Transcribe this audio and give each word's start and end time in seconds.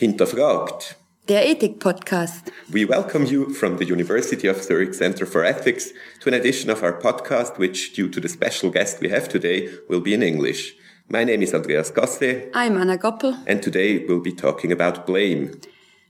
Hinterfragt. 0.00 0.94
Der 1.28 1.44
Ethik-Podcast. 1.44 2.52
We 2.72 2.88
welcome 2.88 3.26
you 3.26 3.50
from 3.50 3.78
the 3.78 3.84
University 3.84 4.46
of 4.46 4.62
Zurich 4.62 4.94
Center 4.94 5.26
for 5.26 5.42
Ethics 5.44 5.92
to 6.20 6.28
an 6.28 6.34
edition 6.34 6.70
of 6.70 6.84
our 6.84 6.92
podcast, 6.92 7.58
which, 7.58 7.94
due 7.94 8.08
to 8.08 8.20
the 8.20 8.28
special 8.28 8.70
guest 8.70 9.00
we 9.00 9.08
have 9.08 9.28
today, 9.28 9.68
will 9.88 10.00
be 10.00 10.14
in 10.14 10.22
English. 10.22 10.76
My 11.08 11.24
name 11.24 11.42
is 11.42 11.52
Andreas 11.52 11.90
Cassee. 11.90 12.44
I'm 12.54 12.80
Anna 12.80 12.96
Goppel. 12.96 13.42
And 13.48 13.60
today 13.60 14.06
we'll 14.06 14.20
be 14.20 14.30
talking 14.32 14.70
about 14.70 15.04
blame. 15.04 15.60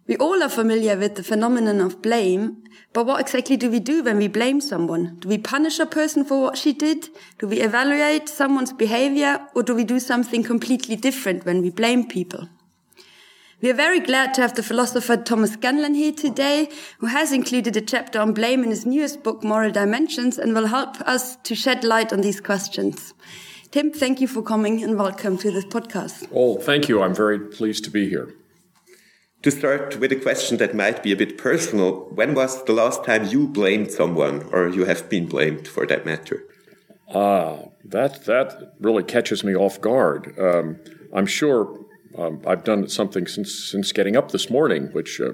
We 0.06 0.18
all 0.18 0.42
are 0.42 0.50
familiar 0.50 0.94
with 0.94 1.14
the 1.14 1.22
phenomenon 1.22 1.80
of 1.80 2.02
blame, 2.02 2.58
but 2.92 3.06
what 3.06 3.22
exactly 3.22 3.56
do 3.56 3.70
we 3.70 3.80
do 3.80 4.02
when 4.02 4.18
we 4.18 4.28
blame 4.28 4.60
someone? 4.60 5.16
Do 5.20 5.30
we 5.30 5.38
punish 5.38 5.78
a 5.78 5.86
person 5.86 6.26
for 6.26 6.42
what 6.42 6.58
she 6.58 6.74
did? 6.74 7.08
Do 7.38 7.48
we 7.48 7.62
evaluate 7.62 8.28
someone's 8.28 8.74
behavior? 8.74 9.40
Or 9.54 9.62
do 9.62 9.74
we 9.74 9.84
do 9.84 9.98
something 9.98 10.42
completely 10.42 10.96
different 10.96 11.46
when 11.46 11.62
we 11.62 11.70
blame 11.70 12.06
people? 12.06 12.50
We 13.60 13.70
are 13.70 13.74
very 13.74 13.98
glad 13.98 14.34
to 14.34 14.40
have 14.42 14.54
the 14.54 14.62
philosopher 14.62 15.16
Thomas 15.16 15.54
Scanlon 15.54 15.94
here 15.94 16.12
today, 16.12 16.68
who 17.00 17.06
has 17.06 17.32
included 17.32 17.76
a 17.76 17.80
chapter 17.80 18.20
on 18.20 18.32
blame 18.32 18.62
in 18.62 18.70
his 18.70 18.86
newest 18.86 19.24
book, 19.24 19.42
Moral 19.42 19.72
Dimensions, 19.72 20.38
and 20.38 20.54
will 20.54 20.68
help 20.68 21.00
us 21.00 21.34
to 21.42 21.56
shed 21.56 21.82
light 21.82 22.12
on 22.12 22.20
these 22.20 22.40
questions. 22.40 23.14
Tim, 23.72 23.90
thank 23.90 24.20
you 24.20 24.28
for 24.28 24.42
coming 24.42 24.84
and 24.84 24.96
welcome 24.96 25.36
to 25.38 25.50
this 25.50 25.64
podcast. 25.64 26.28
Oh, 26.32 26.58
thank 26.60 26.88
you. 26.88 27.02
I'm 27.02 27.16
very 27.16 27.40
pleased 27.40 27.82
to 27.86 27.90
be 27.90 28.08
here. 28.08 28.32
To 29.42 29.50
start 29.50 29.98
with 29.98 30.12
a 30.12 30.20
question 30.20 30.58
that 30.58 30.76
might 30.76 31.02
be 31.02 31.10
a 31.10 31.16
bit 31.16 31.36
personal, 31.36 32.08
when 32.14 32.34
was 32.34 32.64
the 32.64 32.72
last 32.72 33.04
time 33.04 33.24
you 33.24 33.48
blamed 33.48 33.90
someone, 33.90 34.48
or 34.52 34.68
you 34.68 34.84
have 34.84 35.10
been 35.10 35.26
blamed 35.26 35.66
for 35.66 35.84
that 35.84 36.06
matter? 36.06 36.44
Ah, 37.12 37.56
that 37.84 38.24
that 38.26 38.74
really 38.78 39.02
catches 39.02 39.42
me 39.42 39.56
off 39.56 39.80
guard. 39.80 40.38
Um, 40.38 40.78
I'm 41.12 41.26
sure 41.26 41.87
um, 42.18 42.42
I've 42.46 42.64
done 42.64 42.88
something 42.88 43.26
since 43.26 43.54
since 43.54 43.92
getting 43.92 44.16
up 44.16 44.32
this 44.32 44.50
morning, 44.50 44.88
which 44.92 45.20
uh, 45.20 45.32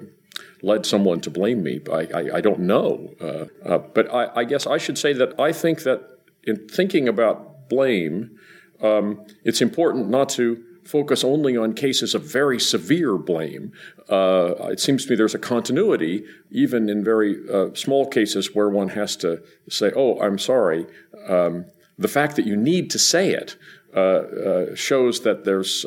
led 0.62 0.84
someone 0.84 1.20
to 1.22 1.31
blame 1.31 1.62
me. 1.62 1.81
I, 1.91 2.09
I, 2.14 2.36
I 2.36 2.41
don't 2.41 2.61
know, 2.61 3.14
uh, 3.20 3.47
uh, 3.67 3.78
but 3.78 4.12
I, 4.12 4.31
I, 4.41 4.45
guess 4.45 4.67
I 4.67 4.77
should 4.78 4.98
say 4.98 5.12
that 5.14 5.39
I 5.41 5.53
think 5.53 5.83
that 5.84 6.00
in 6.42 6.69
thinking 6.69 7.09
about 7.09 7.69
blame, 7.70 8.39
um, 8.83 9.25
it's 9.44 9.62
important 9.62 10.11
not 10.11 10.28
to 10.31 10.62
focus 10.84 11.25
only 11.25 11.56
on 11.56 11.72
cases 11.72 12.14
of 12.14 12.22
very 12.22 12.61
severe 12.61 13.16
blame. 13.16 13.72
Uh, 14.11 14.55
it 14.70 14.78
seems 14.78 15.05
to 15.05 15.11
me 15.11 15.16
there's 15.16 15.34
a 15.34 15.39
continuity, 15.39 16.25
even 16.50 16.91
in 16.91 17.03
very 17.03 17.37
uh, 17.50 17.72
small 17.75 18.06
cases 18.06 18.55
where 18.55 18.69
one 18.69 18.91
has 18.91 19.16
to 19.16 19.42
say, 19.70 19.91
"Oh, 19.97 20.20
I'm 20.20 20.39
sorry." 20.39 20.87
Um, 21.27 21.66
the 21.97 22.09
fact 22.09 22.37
that 22.37 22.44
you 22.44 22.56
need 22.56 22.91
to 22.91 22.98
say 22.98 23.31
it 23.31 23.56
uh, 23.94 24.75
shows 24.75 25.20
that 25.20 25.44
there's 25.44 25.87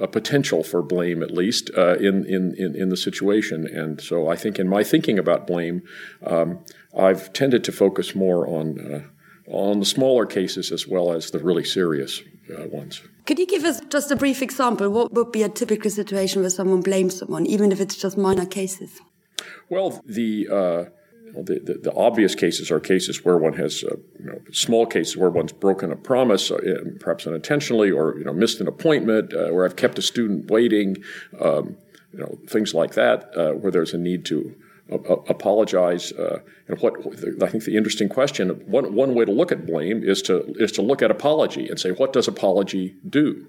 a 0.00 0.08
potential 0.08 0.62
for 0.62 0.82
blame, 0.82 1.22
at 1.22 1.30
least 1.30 1.70
uh, 1.76 1.96
in, 1.96 2.24
in, 2.24 2.54
in, 2.56 2.74
in, 2.76 2.88
the 2.88 2.96
situation. 2.96 3.66
And 3.66 4.00
so 4.00 4.28
I 4.28 4.36
think 4.36 4.58
in 4.58 4.68
my 4.68 4.82
thinking 4.82 5.18
about 5.18 5.46
blame, 5.46 5.82
um, 6.24 6.64
I've 6.96 7.32
tended 7.32 7.64
to 7.64 7.72
focus 7.72 8.14
more 8.14 8.46
on, 8.46 8.78
uh, 8.80 9.02
on 9.50 9.80
the 9.80 9.86
smaller 9.86 10.26
cases 10.26 10.72
as 10.72 10.86
well 10.86 11.12
as 11.12 11.30
the 11.30 11.38
really 11.38 11.64
serious 11.64 12.22
uh, 12.56 12.66
ones. 12.68 13.02
Could 13.26 13.38
you 13.38 13.46
give 13.46 13.64
us 13.64 13.80
just 13.90 14.10
a 14.10 14.16
brief 14.16 14.42
example? 14.42 14.88
What 14.90 15.12
would 15.12 15.32
be 15.32 15.42
a 15.42 15.48
typical 15.48 15.90
situation 15.90 16.42
where 16.42 16.50
someone 16.50 16.80
blames 16.80 17.18
someone, 17.18 17.46
even 17.46 17.72
if 17.72 17.80
it's 17.80 17.96
just 17.96 18.16
minor 18.16 18.46
cases? 18.46 19.00
Well, 19.68 20.00
the 20.06 20.48
uh, 20.50 20.84
the, 21.42 21.80
the, 21.82 21.92
obvious 21.94 22.34
cases 22.34 22.70
are 22.70 22.80
cases 22.80 23.24
where 23.24 23.36
one 23.36 23.54
has 23.54 23.84
uh, 23.84 23.96
you 24.18 24.26
know, 24.26 24.40
small 24.52 24.86
cases 24.86 25.16
where 25.16 25.30
one's 25.30 25.52
broken 25.52 25.92
a 25.92 25.96
promise, 25.96 26.50
uh, 26.50 26.58
perhaps 27.00 27.26
unintentionally, 27.26 27.90
or 27.90 28.16
you 28.18 28.24
know 28.24 28.32
missed 28.32 28.60
an 28.60 28.68
appointment, 28.68 29.32
uh, 29.34 29.48
where 29.48 29.64
I've 29.64 29.76
kept 29.76 29.98
a 29.98 30.02
student 30.02 30.50
waiting, 30.50 30.96
um, 31.40 31.76
you 32.12 32.20
know 32.20 32.38
things 32.48 32.74
like 32.74 32.94
that, 32.94 33.30
uh, 33.36 33.52
where 33.52 33.70
there's 33.70 33.94
a 33.94 33.98
need 33.98 34.24
to 34.26 34.54
apologize. 34.88 36.12
Uh, 36.12 36.40
and 36.68 36.80
what 36.80 36.94
I 37.42 37.48
think 37.48 37.64
the 37.64 37.76
interesting 37.76 38.08
question, 38.08 38.50
one 38.66 38.94
one 38.94 39.14
way 39.14 39.24
to 39.24 39.32
look 39.32 39.52
at 39.52 39.66
blame 39.66 40.02
is 40.02 40.22
to 40.22 40.44
is 40.58 40.72
to 40.72 40.82
look 40.82 41.02
at 41.02 41.10
apology 41.10 41.68
and 41.68 41.78
say 41.78 41.90
what 41.90 42.12
does 42.12 42.28
apology 42.28 42.94
do. 43.08 43.46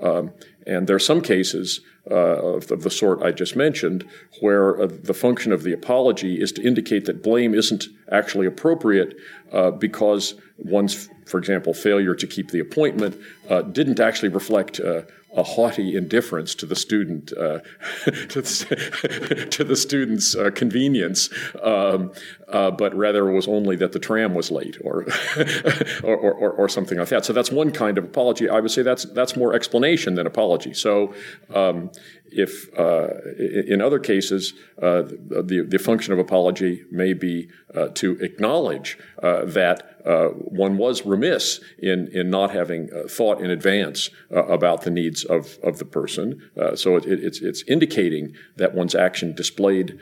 Um, 0.00 0.32
and 0.66 0.86
there 0.86 0.96
are 0.96 1.00
some 1.00 1.20
cases 1.20 1.80
uh, 2.10 2.14
of, 2.14 2.70
of, 2.70 2.82
the 2.82 2.90
sort 2.90 3.22
I 3.22 3.30
just 3.30 3.56
mentioned 3.56 4.04
where 4.40 4.80
uh, 4.80 4.86
the 4.86 5.14
function 5.14 5.52
of 5.52 5.62
the 5.62 5.72
apology 5.72 6.40
is 6.40 6.52
to 6.52 6.62
indicate 6.62 7.06
that 7.06 7.22
blame 7.22 7.54
isn't 7.54 7.86
actually 8.10 8.46
appropriate 8.46 9.16
uh, 9.52 9.70
because 9.70 10.34
one's, 10.58 11.08
for 11.26 11.38
example, 11.38 11.74
failure 11.74 12.14
to 12.14 12.26
keep 12.26 12.50
the 12.50 12.60
appointment 12.60 13.20
uh, 13.48 13.62
didn't 13.62 14.00
actually 14.00 14.28
reflect 14.28 14.80
uh, 14.80 15.02
a 15.36 15.42
haughty 15.42 15.96
indifference 15.96 16.54
to 16.54 16.66
the 16.66 16.76
student, 16.76 17.32
uh, 17.32 17.58
to, 18.04 18.40
the, 18.40 19.46
to, 19.50 19.64
the, 19.64 19.76
student's 19.76 20.36
uh, 20.36 20.50
convenience, 20.54 21.28
um, 21.62 22.12
uh, 22.48 22.70
but 22.70 22.94
rather 22.94 23.30
was 23.30 23.48
only 23.48 23.74
that 23.76 23.92
the 23.92 23.98
tram 23.98 24.34
was 24.34 24.50
late 24.50 24.78
or, 24.82 25.06
or, 26.04 26.16
or, 26.16 26.52
or, 26.52 26.68
something 26.68 26.98
like 26.98 27.08
that. 27.08 27.24
So 27.24 27.32
that's 27.32 27.50
one 27.50 27.72
kind 27.72 27.98
of 27.98 28.04
apology. 28.04 28.48
I 28.48 28.60
would 28.60 28.70
say 28.70 28.82
that's 28.82 29.04
that's 29.06 29.36
more 29.36 29.54
explanation 29.54 30.14
than 30.14 30.26
apology. 30.26 30.72
So 30.72 31.14
um, 31.52 31.90
if 32.34 32.68
uh, 32.78 33.08
in 33.38 33.80
other 33.80 33.98
cases 33.98 34.54
uh, 34.82 35.02
the 35.02 35.64
the 35.68 35.78
function 35.78 36.12
of 36.12 36.18
apology 36.18 36.84
may 36.90 37.12
be 37.12 37.48
uh, 37.74 37.88
to 37.94 38.12
acknowledge 38.20 38.98
uh, 39.22 39.44
that 39.44 39.96
uh, 40.04 40.26
one 40.28 40.76
was 40.76 41.06
remiss 41.06 41.60
in 41.78 42.08
in 42.08 42.30
not 42.30 42.50
having 42.50 42.90
uh, 42.92 43.08
thought 43.08 43.40
in 43.40 43.50
advance 43.50 44.10
about 44.30 44.82
the 44.82 44.90
needs 44.90 45.24
of 45.24 45.58
of 45.62 45.78
the 45.78 45.84
person. 45.84 46.40
so 46.74 46.96
it, 46.96 47.04
it's 47.06 47.40
it's 47.40 47.62
indicating 47.68 48.34
that 48.56 48.74
one's 48.74 48.94
action 48.94 49.34
displayed 49.34 49.98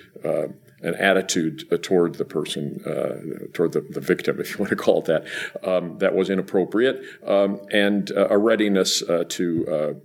an 0.83 0.97
attitude 0.97 1.67
uh, 1.73 1.77
toward 1.81 2.17
the 2.17 2.25
person, 2.25 2.83
uh, 2.85 3.47
toward 3.53 3.73
the, 3.73 3.81
the, 3.81 4.01
victim, 4.01 4.41
if 4.41 4.51
you 4.51 4.59
want 4.59 4.71
to 4.71 4.77
call 4.77 4.99
it 4.99 5.05
that, 5.07 5.25
um, 5.67 5.99
that 5.99 6.15
was 6.15 6.29
inappropriate, 6.29 7.03
um, 7.27 7.61
and 7.73 8.11
uh, 8.13 8.29
a 8.29 8.39
readiness 8.39 9.03
uh, 9.03 9.25
to 9.29 9.97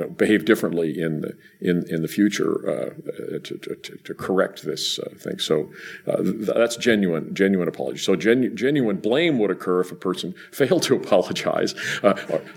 uh, 0.00 0.04
behave 0.06 0.44
differently 0.44 0.98
in 0.98 1.20
the 1.20 1.36
in 1.60 1.84
in 1.88 2.02
the 2.02 2.08
future 2.08 2.68
uh, 2.68 3.38
to, 3.38 3.58
to, 3.58 3.96
to, 3.96 4.14
correct 4.14 4.64
this 4.64 4.98
thing. 5.18 5.38
So 5.38 5.70
th- 6.06 6.46
that's 6.46 6.76
genuine 6.76 7.34
genuine 7.34 7.68
apology. 7.68 7.98
So 7.98 8.16
genu- 8.16 8.54
genuine 8.54 8.96
blame 8.96 9.38
would 9.38 9.50
occur 9.50 9.80
if 9.80 9.92
a 9.92 9.96
person 9.96 10.34
failed 10.52 10.82
to 10.84 10.96
apologize. 10.96 11.74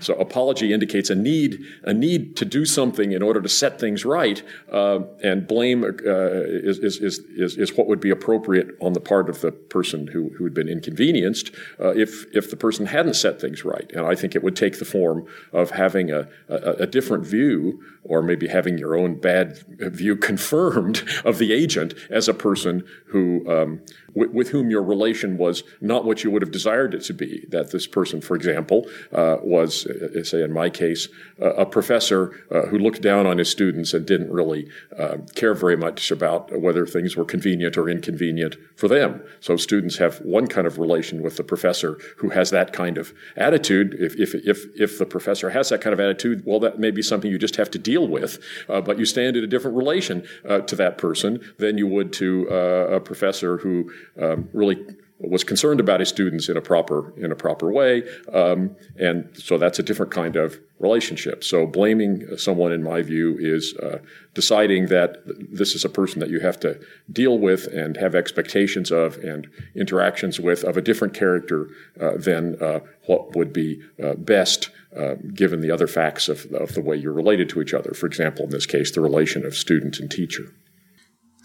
so 0.00 0.14
apology 0.14 0.72
indicates 0.72 1.10
a 1.10 1.14
need 1.14 1.60
a 1.84 1.92
need 1.92 2.36
to 2.36 2.44
do 2.44 2.64
something 2.64 3.12
in 3.12 3.22
order 3.22 3.40
to 3.40 3.48
set 3.48 3.78
things 3.78 4.04
right, 4.04 4.42
and 4.72 5.46
blame 5.46 5.84
is, 5.84 6.78
is, 6.78 6.98
is, 7.00 7.56
is 7.56 7.65
is 7.70 7.76
what 7.76 7.86
would 7.86 8.00
be 8.00 8.10
appropriate 8.10 8.68
on 8.80 8.92
the 8.92 9.00
part 9.00 9.28
of 9.28 9.40
the 9.40 9.52
person 9.52 10.08
who, 10.08 10.30
who 10.36 10.44
had 10.44 10.54
been 10.54 10.68
inconvenienced 10.68 11.50
uh, 11.80 11.92
if, 11.94 12.24
if 12.34 12.50
the 12.50 12.56
person 12.56 12.86
hadn't 12.86 13.14
set 13.14 13.40
things 13.40 13.64
right. 13.64 13.90
And 13.92 14.06
I 14.06 14.14
think 14.14 14.34
it 14.34 14.42
would 14.42 14.56
take 14.56 14.78
the 14.78 14.84
form 14.84 15.26
of 15.52 15.70
having 15.70 16.10
a, 16.10 16.28
a, 16.48 16.70
a 16.80 16.86
different 16.86 17.26
view, 17.26 17.82
or 18.08 18.22
maybe 18.22 18.48
having 18.48 18.78
your 18.78 18.96
own 18.96 19.14
bad 19.14 19.58
view 19.68 20.16
confirmed 20.30 21.02
of 21.24 21.38
the 21.38 21.52
agent 21.52 21.94
as 22.10 22.28
a 22.28 22.34
person 22.34 22.84
who 23.06 23.48
um, 23.48 23.80
w- 24.16 24.32
with 24.32 24.48
whom 24.48 24.70
your 24.70 24.82
relation 24.82 25.36
was 25.36 25.62
not 25.80 26.04
what 26.04 26.24
you 26.24 26.30
would 26.30 26.42
have 26.42 26.50
desired 26.50 26.94
it 26.94 27.02
to 27.02 27.12
be. 27.12 27.46
That 27.50 27.70
this 27.70 27.86
person, 27.86 28.20
for 28.20 28.34
example, 28.34 28.88
uh, 29.12 29.36
was, 29.42 29.86
uh, 29.86 30.24
say 30.24 30.42
in 30.42 30.52
my 30.52 30.70
case, 30.70 31.08
uh, 31.40 31.54
a 31.54 31.66
professor 31.66 32.44
uh, 32.50 32.62
who 32.62 32.78
looked 32.78 33.02
down 33.02 33.26
on 33.26 33.38
his 33.38 33.50
students 33.50 33.94
and 33.94 34.06
didn't 34.06 34.30
really 34.30 34.68
uh, 34.98 35.18
care 35.34 35.54
very 35.54 35.76
much 35.76 36.10
about 36.10 36.58
whether 36.60 36.86
things 36.86 37.16
were 37.16 37.24
convenient 37.24 37.76
or 37.76 37.88
inconvenient 37.88 38.56
for 38.76 38.88
them. 38.88 39.22
So 39.40 39.56
students 39.56 39.98
have 39.98 40.18
one 40.18 40.46
kind 40.46 40.66
of 40.66 40.78
relation 40.78 41.22
with 41.22 41.36
the 41.36 41.44
professor 41.44 41.98
who 42.16 42.30
has 42.30 42.50
that 42.50 42.72
kind 42.72 42.98
of 42.98 43.12
attitude. 43.36 43.94
If, 43.98 44.16
if, 44.16 44.34
if, 44.34 44.64
if 44.74 44.98
the 44.98 45.06
professor 45.06 45.50
has 45.50 45.68
that 45.68 45.80
kind 45.80 45.92
of 45.92 46.00
attitude, 46.00 46.42
well, 46.46 46.60
that 46.60 46.78
may 46.78 46.90
be 46.90 47.02
something 47.02 47.30
you 47.30 47.38
just 47.38 47.56
have 47.56 47.70
to 47.72 47.78
deal 47.78 47.95
with, 48.04 48.38
uh, 48.68 48.80
but 48.80 48.98
you 48.98 49.04
stand 49.04 49.36
in 49.36 49.44
a 49.44 49.46
different 49.46 49.76
relation 49.76 50.26
to 50.66 50.76
that 50.76 50.98
person 50.98 51.40
than 51.58 51.78
you 51.78 51.86
would 51.86 52.12
to 52.12 52.46
a 52.48 53.00
professor 53.00 53.58
who 53.58 53.92
um, 54.20 54.48
really 54.52 54.76
was 55.18 55.44
concerned 55.44 55.80
about 55.80 56.00
his 56.00 56.08
students 56.08 56.48
in 56.48 56.56
a 56.56 56.60
proper 56.60 57.12
in 57.16 57.32
a 57.32 57.36
proper 57.36 57.70
way, 57.70 58.02
um, 58.32 58.76
and 58.98 59.28
so 59.34 59.56
that's 59.56 59.78
a 59.78 59.82
different 59.82 60.12
kind 60.12 60.36
of 60.36 60.58
relationship. 60.78 61.42
So 61.42 61.66
blaming 61.66 62.36
someone, 62.36 62.72
in 62.72 62.82
my 62.82 63.00
view, 63.02 63.36
is 63.38 63.74
uh, 63.78 63.98
deciding 64.34 64.86
that 64.86 65.22
this 65.24 65.74
is 65.74 65.84
a 65.84 65.88
person 65.88 66.20
that 66.20 66.28
you 66.28 66.40
have 66.40 66.60
to 66.60 66.78
deal 67.10 67.38
with 67.38 67.66
and 67.68 67.96
have 67.96 68.14
expectations 68.14 68.90
of 68.90 69.16
and 69.18 69.48
interactions 69.74 70.38
with 70.38 70.64
of 70.64 70.76
a 70.76 70.82
different 70.82 71.14
character 71.14 71.68
uh, 72.00 72.12
than 72.16 72.60
uh, 72.62 72.80
what 73.06 73.34
would 73.34 73.52
be 73.52 73.80
uh, 74.02 74.14
best. 74.14 74.70
Uh, 74.96 75.16
given 75.34 75.60
the 75.60 75.70
other 75.70 75.86
facts 75.86 76.26
of, 76.26 76.46
of 76.54 76.72
the 76.72 76.80
way 76.80 76.96
you're 76.96 77.12
related 77.12 77.50
to 77.50 77.60
each 77.60 77.74
other. 77.74 77.92
For 77.92 78.06
example, 78.06 78.46
in 78.46 78.50
this 78.50 78.64
case, 78.64 78.90
the 78.92 79.02
relation 79.02 79.44
of 79.44 79.54
student 79.54 79.98
and 79.98 80.10
teacher. 80.10 80.54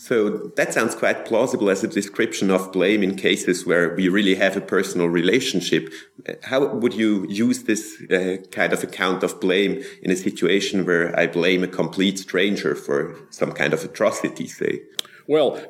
So 0.03 0.51
that 0.55 0.73
sounds 0.73 0.95
quite 0.95 1.25
plausible 1.25 1.69
as 1.69 1.83
a 1.83 1.87
description 1.87 2.49
of 2.49 2.71
blame 2.71 3.03
in 3.03 3.15
cases 3.15 3.67
where 3.67 3.93
we 3.93 4.09
really 4.09 4.33
have 4.33 4.57
a 4.57 4.61
personal 4.61 5.09
relationship. 5.09 5.93
How 6.41 6.65
would 6.65 6.95
you 6.95 7.27
use 7.29 7.65
this 7.65 8.01
uh, 8.09 8.37
kind 8.51 8.73
of 8.73 8.83
account 8.83 9.21
of 9.21 9.39
blame 9.39 9.83
in 10.01 10.09
a 10.09 10.15
situation 10.15 10.85
where 10.87 11.15
I 11.19 11.27
blame 11.27 11.63
a 11.63 11.67
complete 11.67 12.17
stranger 12.17 12.73
for 12.73 13.15
some 13.29 13.51
kind 13.51 13.73
of 13.73 13.83
atrocity, 13.83 14.47
say? 14.47 14.81
Well, 15.27 15.61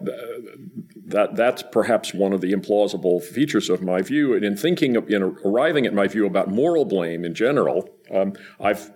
that 1.08 1.36
that's 1.36 1.62
perhaps 1.70 2.14
one 2.14 2.32
of 2.32 2.40
the 2.40 2.54
implausible 2.54 3.22
features 3.22 3.70
of 3.70 3.82
my 3.82 4.02
view. 4.02 4.34
And 4.34 4.46
in 4.46 4.56
thinking, 4.56 4.96
of, 4.96 5.10
in 5.10 5.24
arriving 5.44 5.86
at 5.86 5.94
my 5.94 6.08
view 6.08 6.26
about 6.26 6.48
moral 6.48 6.86
blame 6.86 7.26
in 7.26 7.34
general, 7.34 7.90
um, 8.10 8.32
I've 8.62 8.94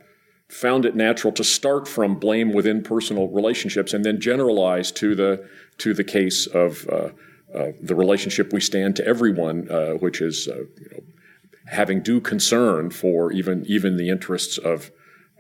found 0.55 0.85
it 0.85 0.95
natural 0.95 1.33
to 1.33 1.43
start 1.43 1.85
from 1.85 2.15
blame 2.15 2.53
within 2.53 2.81
personal 2.81 3.27
relationships 3.27 3.93
and 3.93 4.05
then 4.05 4.21
generalize 4.21 4.89
to 4.89 5.13
the 5.13 5.45
to 5.77 5.93
the 5.93 6.03
case 6.03 6.47
of 6.47 6.87
uh, 6.87 7.09
uh, 7.53 7.71
the 7.81 7.93
relationship 7.93 8.53
we 8.53 8.61
stand 8.61 8.95
to 8.95 9.05
everyone, 9.05 9.69
uh, 9.69 9.91
which 9.93 10.21
is 10.21 10.47
uh, 10.47 10.59
you 10.79 10.89
know, 10.91 11.03
having 11.67 12.01
due 12.01 12.21
concern 12.21 12.89
for 12.89 13.33
even 13.33 13.65
even 13.67 13.97
the 13.97 14.09
interests 14.09 14.57
of 14.57 14.91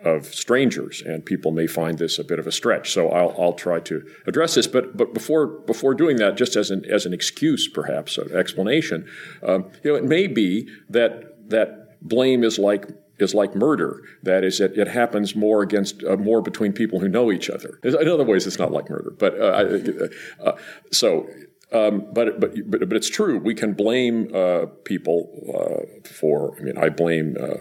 of 0.03 0.25
strangers, 0.25 1.01
and 1.01 1.25
people 1.25 1.51
may 1.51 1.65
find 1.65 1.97
this 1.97 2.19
a 2.19 2.23
bit 2.23 2.37
of 2.37 2.45
a 2.45 2.51
stretch. 2.51 2.91
So 2.91 3.09
I'll, 3.09 3.33
I'll 3.39 3.53
try 3.53 3.79
to 3.79 4.05
address 4.27 4.55
this. 4.55 4.67
But 4.67 4.97
but 4.97 5.13
before 5.13 5.47
before 5.47 5.93
doing 5.93 6.17
that, 6.17 6.35
just 6.35 6.57
as 6.57 6.71
an 6.71 6.83
as 6.85 7.05
an 7.05 7.13
excuse, 7.13 7.69
perhaps 7.69 8.17
an 8.17 8.35
explanation, 8.35 9.07
um, 9.43 9.71
you 9.81 9.91
know, 9.91 9.97
it 9.97 10.03
may 10.03 10.27
be 10.27 10.67
that 10.89 11.49
that 11.49 11.97
blame 12.01 12.43
is 12.43 12.59
like 12.59 12.89
is 13.19 13.33
like 13.33 13.55
murder. 13.55 14.01
That 14.23 14.43
is, 14.43 14.59
it, 14.59 14.77
it 14.77 14.87
happens 14.87 15.35
more 15.35 15.61
against 15.61 16.03
uh, 16.03 16.17
more 16.17 16.41
between 16.41 16.73
people 16.73 16.99
who 16.99 17.07
know 17.07 17.31
each 17.31 17.49
other. 17.49 17.79
In 17.83 17.95
other 17.95 18.23
ways, 18.23 18.45
it's 18.45 18.59
not 18.59 18.71
like 18.71 18.89
murder. 18.89 19.11
But 19.17 19.39
uh, 19.39 20.07
uh, 20.43 20.57
so, 20.91 21.27
um, 21.71 22.07
but, 22.13 22.39
but 22.39 22.53
but 22.69 22.89
but 22.89 22.97
it's 22.97 23.09
true. 23.09 23.39
We 23.39 23.55
can 23.55 23.73
blame 23.73 24.33
uh, 24.33 24.67
people 24.83 25.29
uh, 25.49 26.07
for. 26.07 26.55
I 26.59 26.63
mean, 26.63 26.77
I 26.77 26.89
blame. 26.89 27.35
Uh, 27.39 27.57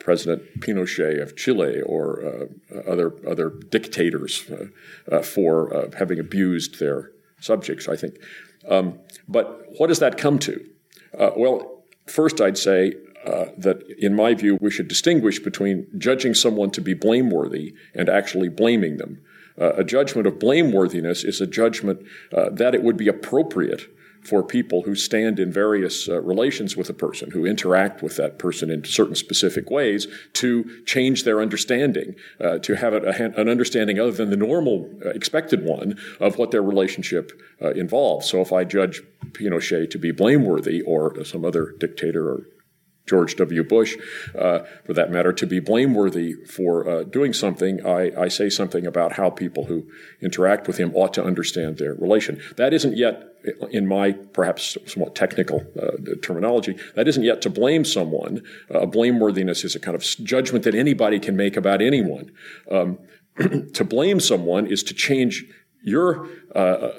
President 0.00 0.60
Pinochet 0.60 1.20
of 1.20 1.36
Chile 1.36 1.82
or 1.82 2.48
other 2.86 3.12
other 3.28 3.50
dictators 3.68 4.42
for 5.22 5.90
having 5.98 6.18
abused 6.18 6.78
their 6.80 7.10
subjects. 7.40 7.88
I 7.88 7.96
think, 7.96 8.14
um, 8.70 9.00
but 9.28 9.66
what 9.76 9.88
does 9.88 9.98
that 9.98 10.16
come 10.16 10.38
to? 10.38 10.64
well, 11.36 11.84
first, 12.06 12.40
I'd 12.40 12.56
say 12.56 12.94
uh, 13.24 13.46
that, 13.56 13.82
in 13.98 14.14
my 14.14 14.34
view, 14.34 14.58
we 14.60 14.70
should 14.70 14.88
distinguish 14.88 15.38
between 15.38 15.86
judging 15.98 16.34
someone 16.34 16.70
to 16.70 16.80
be 16.80 16.94
blameworthy 16.94 17.74
and 17.94 18.08
actually 18.08 18.48
blaming 18.48 18.96
them. 18.96 19.20
Uh, 19.60 19.72
a 19.72 19.84
judgment 19.84 20.26
of 20.26 20.34
blameworthiness 20.34 21.24
is 21.24 21.40
a 21.40 21.46
judgment 21.46 22.00
uh, 22.32 22.48
that 22.50 22.74
it 22.74 22.82
would 22.82 22.96
be 22.96 23.08
appropriate 23.08 23.88
for 24.22 24.42
people 24.42 24.82
who 24.82 24.94
stand 24.94 25.38
in 25.38 25.50
various 25.50 26.08
uh, 26.08 26.20
relations 26.20 26.76
with 26.76 26.90
a 26.90 26.94
person, 26.94 27.30
who 27.30 27.46
interact 27.46 28.02
with 28.02 28.16
that 28.16 28.38
person 28.38 28.70
in 28.70 28.84
certain 28.84 29.14
specific 29.14 29.70
ways, 29.70 30.06
to 30.34 30.82
change 30.84 31.24
their 31.24 31.40
understanding, 31.40 32.14
uh, 32.40 32.58
to 32.58 32.74
have 32.74 32.92
a, 32.92 33.08
an 33.36 33.48
understanding 33.48 33.98
other 33.98 34.12
than 34.12 34.30
the 34.30 34.36
normal 34.36 34.90
uh, 35.04 35.10
expected 35.10 35.64
one 35.64 35.98
of 36.20 36.36
what 36.36 36.50
their 36.50 36.62
relationship 36.62 37.32
uh, 37.62 37.70
involves. 37.70 38.28
So 38.28 38.40
if 38.40 38.52
I 38.52 38.64
judge 38.64 39.02
Pinochet 39.32 39.90
to 39.90 39.98
be 39.98 40.10
blameworthy 40.10 40.82
or 40.82 41.24
some 41.24 41.44
other 41.44 41.74
dictator 41.78 42.28
or 42.28 42.42
George 43.08 43.36
W. 43.36 43.64
Bush, 43.64 43.96
uh, 44.38 44.60
for 44.84 44.92
that 44.92 45.10
matter, 45.10 45.32
to 45.32 45.46
be 45.46 45.60
blameworthy 45.60 46.34
for 46.34 46.88
uh, 46.88 47.02
doing 47.04 47.32
something, 47.32 47.84
I, 47.86 48.12
I, 48.16 48.28
say 48.28 48.50
something 48.50 48.86
about 48.86 49.12
how 49.12 49.30
people 49.30 49.64
who 49.64 49.86
interact 50.20 50.66
with 50.66 50.76
him 50.78 50.94
ought 50.94 51.14
to 51.14 51.24
understand 51.24 51.78
their 51.78 51.94
relation. 51.94 52.40
That 52.56 52.72
isn't 52.72 52.96
yet, 52.96 53.34
in 53.70 53.86
my 53.86 54.12
perhaps 54.12 54.76
somewhat 54.86 55.14
technical 55.14 55.64
uh, 55.80 56.14
terminology, 56.22 56.76
that 56.94 57.08
isn't 57.08 57.22
yet 57.24 57.40
to 57.42 57.50
blame 57.50 57.84
someone. 57.84 58.42
Uh, 58.70 58.80
blameworthiness 58.80 59.64
is 59.64 59.74
a 59.74 59.80
kind 59.80 59.94
of 59.94 60.02
judgment 60.02 60.64
that 60.64 60.74
anybody 60.74 61.18
can 61.18 61.36
make 61.36 61.56
about 61.56 61.80
anyone. 61.80 62.30
Um, 62.70 62.98
to 63.72 63.84
blame 63.84 64.20
someone 64.20 64.66
is 64.66 64.82
to 64.84 64.94
change 64.94 65.44
your 65.82 66.28
uh, 66.54 66.90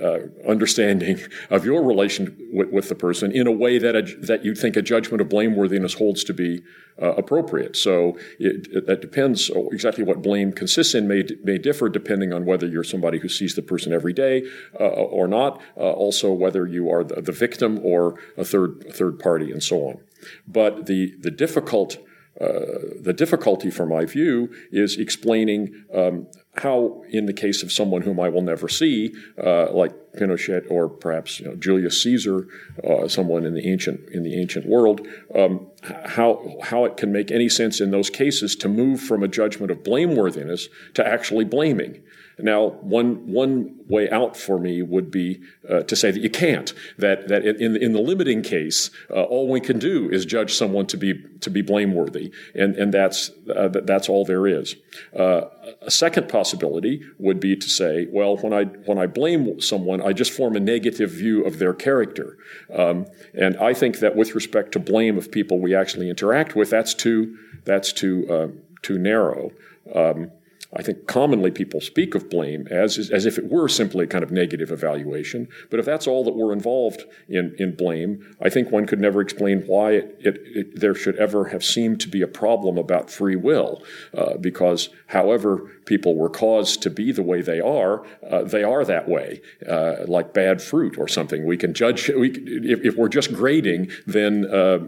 uh, 0.00 0.18
understanding 0.48 1.20
of 1.50 1.64
your 1.64 1.82
relation 1.82 2.36
with, 2.52 2.70
with, 2.70 2.88
the 2.88 2.94
person 2.94 3.32
in 3.32 3.46
a 3.46 3.52
way 3.52 3.78
that 3.78 3.94
a, 3.96 4.02
that 4.26 4.44
you 4.44 4.54
think 4.54 4.76
a 4.76 4.82
judgment 4.82 5.20
of 5.20 5.28
blameworthiness 5.28 5.96
holds 5.96 6.24
to 6.24 6.34
be 6.34 6.62
uh, 7.00 7.14
appropriate. 7.14 7.76
So 7.76 8.18
it, 8.38 8.68
it, 8.70 8.86
that 8.86 9.00
depends 9.00 9.50
exactly 9.72 10.04
what 10.04 10.22
blame 10.22 10.52
consists 10.52 10.94
in 10.94 11.08
may 11.08 11.24
may 11.42 11.58
differ 11.58 11.88
depending 11.88 12.32
on 12.32 12.44
whether 12.44 12.66
you're 12.66 12.84
somebody 12.84 13.18
who 13.18 13.28
sees 13.28 13.54
the 13.54 13.62
person 13.62 13.92
every 13.92 14.12
day 14.12 14.44
uh, 14.78 14.84
or 14.84 15.26
not. 15.26 15.60
Uh, 15.76 15.80
also, 15.80 16.32
whether 16.32 16.66
you 16.66 16.90
are 16.90 17.04
the, 17.04 17.20
the, 17.20 17.32
victim 17.32 17.80
or 17.82 18.18
a 18.36 18.44
third 18.44 18.94
third 18.94 19.18
party, 19.18 19.50
and 19.50 19.62
so 19.62 19.88
on. 19.88 20.00
But 20.46 20.86
the 20.86 21.14
the 21.18 21.30
difficult 21.30 21.98
the 22.38 23.14
difficulty, 23.16 23.70
from 23.70 23.90
my 23.90 24.04
view, 24.04 24.52
is 24.70 24.96
explaining 24.96 25.84
um, 25.92 26.26
how, 26.56 27.02
in 27.10 27.26
the 27.26 27.32
case 27.32 27.62
of 27.62 27.72
someone 27.72 28.02
whom 28.02 28.20
I 28.20 28.28
will 28.28 28.42
never 28.42 28.68
see, 28.68 29.12
uh, 29.42 29.72
like 29.72 29.92
Pinochet 30.14 30.70
or 30.70 30.88
perhaps 30.88 31.40
you 31.40 31.46
know, 31.46 31.56
Julius 31.56 32.02
Caesar, 32.02 32.46
uh, 32.88 33.08
someone 33.08 33.44
in 33.44 33.54
the 33.54 33.68
ancient 33.68 34.08
in 34.10 34.22
the 34.22 34.40
ancient 34.40 34.66
world, 34.66 35.06
um, 35.34 35.66
how 35.82 36.58
how 36.62 36.84
it 36.84 36.96
can 36.96 37.12
make 37.12 37.30
any 37.30 37.48
sense 37.48 37.80
in 37.80 37.90
those 37.90 38.10
cases 38.10 38.54
to 38.56 38.68
move 38.68 39.00
from 39.00 39.22
a 39.22 39.28
judgment 39.28 39.72
of 39.72 39.78
blameworthiness 39.78 40.68
to 40.94 41.06
actually 41.06 41.44
blaming. 41.44 42.02
Now, 42.38 42.68
one 42.80 43.26
one 43.32 43.76
way 43.88 44.10
out 44.10 44.36
for 44.36 44.58
me 44.58 44.82
would 44.82 45.10
be 45.10 45.40
uh, 45.68 45.82
to 45.82 45.94
say 45.94 46.10
that 46.10 46.20
you 46.20 46.30
can't. 46.30 46.72
That 46.98 47.28
that 47.28 47.44
in 47.44 47.76
in 47.76 47.92
the 47.92 48.00
limiting 48.00 48.42
case, 48.42 48.90
uh, 49.10 49.22
all 49.22 49.48
we 49.48 49.60
can 49.60 49.78
do 49.78 50.08
is 50.10 50.24
judge 50.24 50.54
someone 50.54 50.86
to 50.86 50.96
be 50.96 51.14
to 51.40 51.50
be 51.50 51.62
blameworthy, 51.62 52.32
and 52.54 52.74
and 52.76 52.92
that's 52.92 53.30
uh, 53.54 53.68
that's 53.68 54.08
all 54.08 54.24
there 54.24 54.46
is. 54.46 54.76
Uh, 55.16 55.42
a 55.82 55.90
second 55.90 56.28
possibility 56.28 57.02
would 57.18 57.40
be 57.40 57.56
to 57.56 57.68
say, 57.68 58.08
well, 58.10 58.36
when 58.36 58.52
I 58.52 58.64
when 58.64 58.98
I 58.98 59.06
blame 59.06 59.60
someone, 59.60 60.02
I 60.02 60.12
just 60.12 60.32
form 60.32 60.56
a 60.56 60.60
negative 60.60 61.10
view 61.10 61.44
of 61.44 61.58
their 61.58 61.74
character, 61.74 62.36
um, 62.72 63.06
and 63.32 63.56
I 63.58 63.74
think 63.74 64.00
that 64.00 64.16
with 64.16 64.34
respect 64.34 64.72
to 64.72 64.80
blame 64.80 65.16
of 65.18 65.30
people 65.30 65.60
we 65.60 65.74
actually 65.74 66.10
interact 66.10 66.56
with, 66.56 66.70
that's 66.70 66.94
too 66.94 67.38
that's 67.64 67.92
too 67.92 68.26
uh, 68.28 68.48
too 68.82 68.98
narrow. 68.98 69.52
Um, 69.94 70.30
I 70.76 70.82
think 70.82 71.06
commonly 71.06 71.50
people 71.50 71.80
speak 71.80 72.14
of 72.14 72.28
blame 72.28 72.66
as, 72.70 73.10
as 73.10 73.26
if 73.26 73.38
it 73.38 73.50
were 73.50 73.68
simply 73.68 74.04
a 74.04 74.08
kind 74.08 74.24
of 74.24 74.30
negative 74.30 74.70
evaluation. 74.70 75.48
But 75.70 75.80
if 75.80 75.86
that's 75.86 76.06
all 76.06 76.24
that 76.24 76.34
we're 76.34 76.52
involved 76.52 77.04
in, 77.28 77.54
in 77.58 77.76
blame, 77.76 78.36
I 78.40 78.50
think 78.50 78.70
one 78.70 78.86
could 78.86 79.00
never 79.00 79.20
explain 79.20 79.62
why 79.66 79.92
it, 79.92 80.16
it, 80.20 80.40
it, 80.44 80.80
there 80.80 80.94
should 80.94 81.16
ever 81.16 81.46
have 81.46 81.64
seemed 81.64 82.00
to 82.00 82.08
be 82.08 82.22
a 82.22 82.26
problem 82.26 82.76
about 82.76 83.10
free 83.10 83.36
will. 83.36 83.82
Uh, 84.16 84.36
because 84.36 84.88
however 85.06 85.70
people 85.84 86.16
were 86.16 86.30
caused 86.30 86.82
to 86.82 86.90
be 86.90 87.12
the 87.12 87.22
way 87.22 87.40
they 87.40 87.60
are, 87.60 88.04
uh, 88.28 88.42
they 88.42 88.64
are 88.64 88.84
that 88.84 89.08
way, 89.08 89.40
uh, 89.68 89.96
like 90.06 90.34
bad 90.34 90.60
fruit 90.60 90.98
or 90.98 91.06
something. 91.06 91.44
We 91.44 91.56
can 91.56 91.74
judge, 91.74 92.08
we, 92.08 92.30
if, 92.30 92.84
if, 92.84 92.96
we're 92.96 93.08
just 93.08 93.32
grading, 93.32 93.90
then 94.06 94.46
uh, 94.46 94.78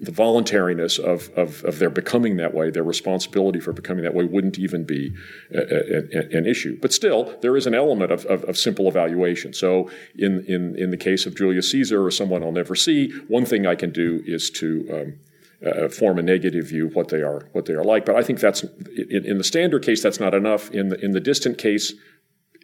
the 0.00 0.12
voluntariness 0.12 0.98
of, 0.98 1.30
of, 1.30 1.64
of, 1.64 1.78
their 1.78 1.90
becoming 1.90 2.36
that 2.36 2.54
way, 2.54 2.70
their 2.70 2.82
responsibility 2.82 3.60
for 3.60 3.72
becoming 3.72 4.04
that 4.04 4.14
way, 4.14 4.24
wouldn't 4.24 4.58
even 4.58 4.84
be 4.84 5.14
a, 5.54 5.58
a, 5.58 6.36
an 6.36 6.46
issue. 6.46 6.78
But 6.80 6.92
still, 6.92 7.36
there 7.40 7.56
is 7.56 7.66
an 7.66 7.74
element 7.74 8.12
of, 8.12 8.24
of, 8.26 8.44
of, 8.44 8.56
simple 8.56 8.88
evaluation. 8.88 9.52
So, 9.52 9.90
in, 10.16 10.44
in, 10.46 10.76
in 10.76 10.90
the 10.90 10.96
case 10.96 11.26
of 11.26 11.36
Julius 11.36 11.70
Caesar 11.70 12.04
or 12.04 12.10
someone 12.10 12.42
I'll 12.42 12.52
never 12.52 12.74
see, 12.74 13.10
one 13.28 13.44
thing 13.44 13.66
I 13.66 13.74
can 13.74 13.90
do 13.90 14.22
is 14.26 14.50
to 14.50 14.88
um, 14.92 15.18
uh, 15.64 15.88
form 15.88 16.18
a 16.18 16.22
negative 16.22 16.68
view 16.68 16.86
of 16.86 16.94
what 16.94 17.08
they 17.08 17.22
are 17.22 17.48
what 17.52 17.66
they 17.66 17.74
are 17.74 17.84
like. 17.84 18.06
But 18.06 18.16
I 18.16 18.22
think 18.22 18.40
that's 18.40 18.62
in, 18.62 19.24
in, 19.26 19.38
the 19.38 19.44
standard 19.44 19.84
case 19.84 20.02
that's 20.02 20.20
not 20.20 20.34
enough. 20.34 20.70
In 20.70 20.88
the 20.88 21.04
in 21.04 21.12
the 21.12 21.20
distant 21.20 21.58
case, 21.58 21.94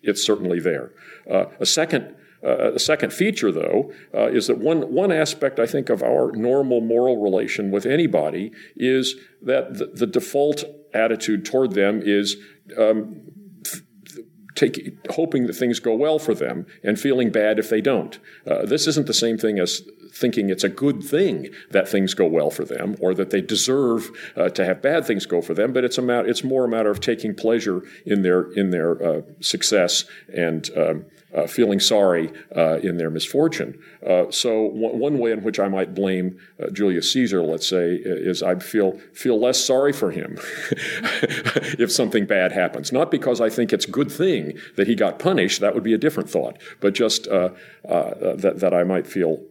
it's 0.02 0.24
certainly 0.24 0.60
there. 0.60 0.92
Uh, 1.30 1.46
a 1.60 1.66
second. 1.66 2.14
Uh, 2.44 2.74
a 2.74 2.78
second 2.78 3.12
feature, 3.12 3.50
though, 3.50 3.92
uh, 4.14 4.28
is 4.28 4.46
that 4.46 4.58
one, 4.58 4.92
one 4.92 5.10
aspect 5.10 5.58
I 5.58 5.66
think 5.66 5.88
of 5.88 6.02
our 6.02 6.30
normal 6.32 6.80
moral 6.80 7.16
relation 7.16 7.70
with 7.70 7.86
anybody 7.86 8.52
is 8.76 9.16
that 9.42 9.78
the, 9.78 9.86
the 9.86 10.06
default 10.06 10.62
attitude 10.94 11.44
toward 11.44 11.72
them 11.72 12.02
is 12.04 12.36
um, 12.76 13.22
take, 14.54 14.96
hoping 15.10 15.46
that 15.46 15.54
things 15.54 15.78
go 15.78 15.94
well 15.94 16.18
for 16.18 16.34
them 16.34 16.66
and 16.82 16.98
feeling 16.98 17.30
bad 17.30 17.58
if 17.58 17.68
they 17.68 17.80
don't. 17.80 18.18
Uh, 18.46 18.64
this 18.66 18.86
isn't 18.86 19.06
the 19.06 19.14
same 19.14 19.38
thing 19.38 19.58
as 19.58 19.82
thinking 20.12 20.48
it's 20.48 20.64
a 20.64 20.68
good 20.68 21.02
thing 21.02 21.50
that 21.70 21.88
things 21.88 22.14
go 22.14 22.26
well 22.26 22.50
for 22.50 22.64
them 22.64 22.96
or 23.00 23.14
that 23.14 23.30
they 23.30 23.40
deserve 23.40 24.10
uh, 24.34 24.48
to 24.48 24.64
have 24.64 24.80
bad 24.80 25.06
things 25.06 25.26
go 25.26 25.42
for 25.42 25.54
them, 25.54 25.72
but 25.72 25.84
it's 25.84 25.98
a 25.98 26.20
it's 26.20 26.42
more 26.42 26.64
a 26.64 26.68
matter 26.68 26.90
of 26.90 27.00
taking 27.00 27.34
pleasure 27.34 27.82
in 28.06 28.22
their 28.22 28.50
in 28.52 28.70
their 28.70 29.02
uh, 29.02 29.20
success 29.40 30.04
and 30.34 30.70
um, 30.76 31.04
uh, 31.36 31.46
feeling 31.46 31.78
sorry 31.78 32.32
uh, 32.56 32.78
in 32.82 32.96
their 32.96 33.10
misfortune. 33.10 33.78
Uh, 34.06 34.30
so 34.30 34.68
w- 34.68 34.96
one 34.96 35.18
way 35.18 35.32
in 35.32 35.42
which 35.42 35.60
I 35.60 35.68
might 35.68 35.94
blame 35.94 36.38
uh, 36.60 36.70
Julius 36.70 37.12
Caesar, 37.12 37.42
let's 37.42 37.68
say, 37.68 37.94
is 37.94 38.42
I 38.42 38.58
feel 38.58 38.98
feel 39.12 39.38
less 39.38 39.62
sorry 39.62 39.92
for 39.92 40.10
him 40.10 40.38
if 41.78 41.92
something 41.92 42.26
bad 42.26 42.52
happens. 42.52 42.90
Not 42.90 43.10
because 43.10 43.40
I 43.40 43.50
think 43.50 43.72
it's 43.72 43.86
a 43.86 43.90
good 43.90 44.10
thing 44.10 44.58
that 44.76 44.86
he 44.86 44.94
got 44.94 45.18
punished. 45.18 45.60
That 45.60 45.74
would 45.74 45.84
be 45.84 45.92
a 45.92 45.98
different 45.98 46.30
thought. 46.30 46.56
But 46.80 46.94
just 46.94 47.28
uh, 47.28 47.50
that 47.84 48.54
that 48.56 48.72
I 48.72 48.84
might 48.84 49.06
feel 49.06 49.42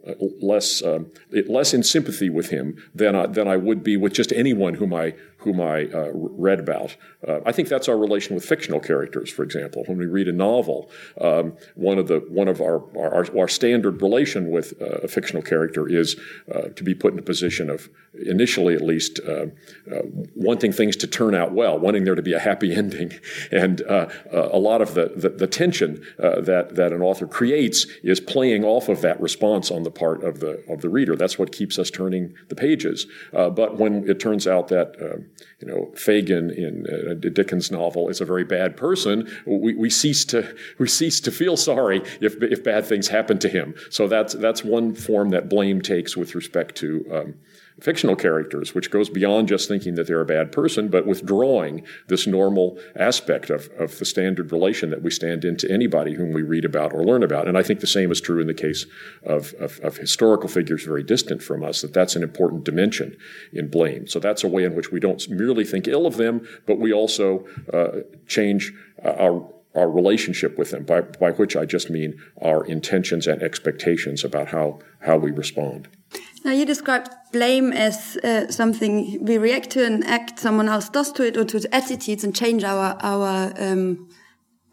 less 0.41 0.83
um, 0.83 1.11
less 1.47 1.73
in 1.73 1.83
sympathy 1.83 2.29
with 2.29 2.49
him 2.49 2.83
than 2.95 3.15
I, 3.15 3.27
than 3.27 3.47
I 3.47 3.57
would 3.57 3.83
be 3.83 3.95
with 3.95 4.13
just 4.13 4.31
anyone 4.33 4.73
whom 4.75 4.93
I 4.93 5.13
whom 5.45 5.61
I 5.61 5.85
uh, 5.93 6.09
read 6.13 6.59
about. 6.59 6.95
Uh, 7.25 7.39
I 7.45 7.51
think 7.51 7.69
that's 7.69 7.87
our 7.87 7.97
relation 7.97 8.33
with 8.35 8.43
fictional 8.43 8.79
characters, 8.79 9.31
for 9.31 9.43
example. 9.43 9.83
When 9.85 9.97
we 9.97 10.07
read 10.07 10.27
a 10.27 10.33
novel, 10.33 10.89
um, 11.21 11.55
one 11.75 11.99
of 11.99 12.07
the 12.07 12.19
one 12.29 12.47
of 12.47 12.59
our 12.59 12.83
our, 12.97 13.25
our 13.39 13.47
standard 13.47 14.01
relation 14.01 14.49
with 14.49 14.73
uh, 14.81 15.05
a 15.05 15.07
fictional 15.07 15.43
character 15.43 15.87
is 15.87 16.19
uh, 16.53 16.69
to 16.75 16.83
be 16.83 16.95
put 16.95 17.13
in 17.13 17.19
a 17.19 17.21
position 17.21 17.69
of 17.69 17.89
initially, 18.25 18.75
at 18.75 18.81
least, 18.81 19.19
uh, 19.27 19.47
uh, 19.91 20.01
wanting 20.35 20.71
things 20.71 20.95
to 20.97 21.07
turn 21.07 21.35
out 21.35 21.53
well, 21.53 21.77
wanting 21.77 22.03
there 22.03 22.15
to 22.15 22.21
be 22.21 22.33
a 22.33 22.39
happy 22.39 22.73
ending, 22.75 23.11
and 23.51 23.81
a 23.81 24.57
lot 24.57 24.81
of 24.81 24.93
the 24.93 25.11
the, 25.15 25.29
the 25.29 25.47
tension 25.47 26.03
that 26.17 26.75
that 26.75 26.91
an 26.91 27.01
author 27.01 27.27
creates 27.27 27.85
is 28.03 28.19
playing 28.19 28.63
off 28.63 28.89
of 28.89 29.01
that 29.01 29.19
response 29.19 29.71
on 29.71 29.83
the 29.83 29.91
part 29.91 30.23
of 30.23 30.39
the 30.39 30.63
of 30.69 30.81
the 30.81 30.89
reader. 30.89 31.15
That's 31.15 31.39
what 31.39 31.51
keeps 31.51 31.77
us 31.79 31.89
turning 31.89 32.33
the 32.49 32.55
pages. 32.55 33.07
but 33.31 33.77
when 33.77 34.09
it 34.09 34.19
turns 34.19 34.47
out 34.47 34.67
that 34.69 34.95
you 35.65 35.67
know, 35.67 35.91
Fagin 35.95 36.51
in 36.51 36.85
uh, 36.87 37.13
Dickens' 37.13 37.71
novel 37.71 38.09
is 38.09 38.19
a 38.19 38.25
very 38.25 38.43
bad 38.43 38.75
person, 38.75 39.29
we, 39.45 39.73
we 39.73 39.89
cease 39.89 40.25
to 40.25 40.55
we 40.79 40.87
cease 40.87 41.19
to 41.21 41.31
feel 41.31 41.57
sorry 41.57 42.01
if 42.21 42.41
if 42.41 42.63
bad 42.63 42.85
things 42.85 43.07
happen 43.07 43.39
to 43.39 43.49
him. 43.49 43.73
So 43.89 44.07
that's 44.07 44.33
that's 44.33 44.63
one 44.63 44.93
form 44.93 45.29
that 45.29 45.49
blame 45.49 45.81
takes 45.81 46.17
with 46.17 46.35
respect 46.35 46.75
to 46.77 47.05
um, 47.11 47.35
fictional 47.81 48.15
characters, 48.15 48.73
which 48.73 48.89
goes 48.89 49.09
beyond 49.09 49.47
just 49.47 49.67
thinking 49.67 49.95
that 49.95 50.07
they're 50.07 50.21
a 50.21 50.25
bad 50.25 50.51
person, 50.51 50.87
but 50.87 51.05
withdrawing 51.05 51.85
this 52.07 52.25
normal 52.25 52.77
aspect 52.95 53.49
of, 53.49 53.69
of 53.77 53.99
the 53.99 54.05
standard 54.05 54.51
relation 54.51 54.89
that 54.89 55.01
we 55.01 55.11
stand 55.11 55.43
into 55.43 55.69
anybody 55.69 56.13
whom 56.13 56.31
we 56.31 56.41
read 56.41 56.63
about 56.63 56.93
or 56.93 57.03
learn 57.03 57.23
about. 57.23 57.47
And 57.47 57.57
I 57.57 57.63
think 57.63 57.81
the 57.81 57.87
same 57.87 58.11
is 58.11 58.21
true 58.21 58.39
in 58.39 58.47
the 58.47 58.53
case 58.53 58.85
of, 59.23 59.53
of, 59.59 59.79
of 59.81 59.97
historical 59.97 60.47
figures 60.47 60.83
very 60.83 61.03
distant 61.03 61.43
from 61.43 61.63
us, 61.63 61.81
that 61.81 61.93
that's 61.93 62.15
an 62.15 62.23
important 62.23 62.63
dimension 62.63 63.17
in 63.51 63.69
blame. 63.69 64.07
So 64.07 64.19
that's 64.19 64.43
a 64.43 64.47
way 64.47 64.63
in 64.63 64.75
which 64.75 64.91
we 64.91 64.99
don't 64.99 65.29
merely 65.29 65.65
think 65.65 65.87
ill 65.87 66.05
of 66.05 66.17
them, 66.17 66.47
but 66.65 66.79
we 66.79 66.93
also 66.93 67.45
uh, 67.73 68.01
change 68.27 68.73
our 69.03 69.51
our 69.75 69.89
relationship 69.89 70.57
with 70.57 70.71
them, 70.71 70.85
by, 70.85 71.01
by 71.01 71.31
which 71.31 71.55
I 71.55 71.65
just 71.65 71.89
mean 71.89 72.17
our 72.41 72.65
intentions 72.65 73.27
and 73.27 73.43
expectations 73.43 74.23
about 74.23 74.47
how, 74.47 74.79
how 75.01 75.17
we 75.17 75.31
respond. 75.31 75.89
Now, 76.45 76.51
you 76.51 76.63
described 76.63 77.09
blame 77.31 77.73
as 77.73 78.17
uh, 78.17 78.51
something 78.51 79.17
we 79.25 79.39
react 79.39 79.71
to 79.71 79.83
an 79.83 80.03
act 80.03 80.37
someone 80.37 80.69
else 80.69 80.89
does 80.89 81.11
to 81.13 81.25
it 81.25 81.35
or 81.37 81.43
to 81.45 81.75
attitudes 81.75 82.23
and 82.23 82.35
change 82.35 82.63
our, 82.63 82.95
our 83.01 83.51
um, 83.57 84.07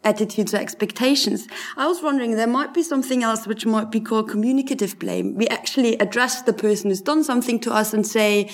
attitudes 0.03 0.53
or 0.53 0.57
expectations. 0.57 1.47
I 1.75 1.87
was 1.87 2.03
wondering 2.03 2.35
there 2.35 2.45
might 2.45 2.75
be 2.75 2.83
something 2.83 3.23
else 3.23 3.47
which 3.47 3.65
might 3.65 3.89
be 3.89 3.99
called 3.99 4.29
communicative 4.29 4.99
blame. 4.99 5.33
We 5.33 5.47
actually 5.47 5.97
address 5.97 6.43
the 6.43 6.53
person 6.53 6.91
who's 6.91 7.01
done 7.01 7.23
something 7.23 7.59
to 7.61 7.73
us 7.73 7.91
and 7.91 8.05
say, 8.05 8.51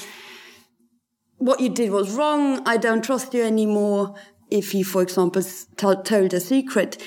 what 1.39 1.59
you 1.59 1.67
did 1.67 1.91
was 1.91 2.13
wrong. 2.13 2.65
I 2.65 2.77
don't 2.77 3.03
trust 3.03 3.33
you 3.33 3.43
anymore. 3.43 4.15
If 4.49 4.73
you, 4.73 4.85
for 4.85 5.01
example, 5.01 5.43
told 5.75 6.33
a 6.33 6.39
secret, 6.39 7.03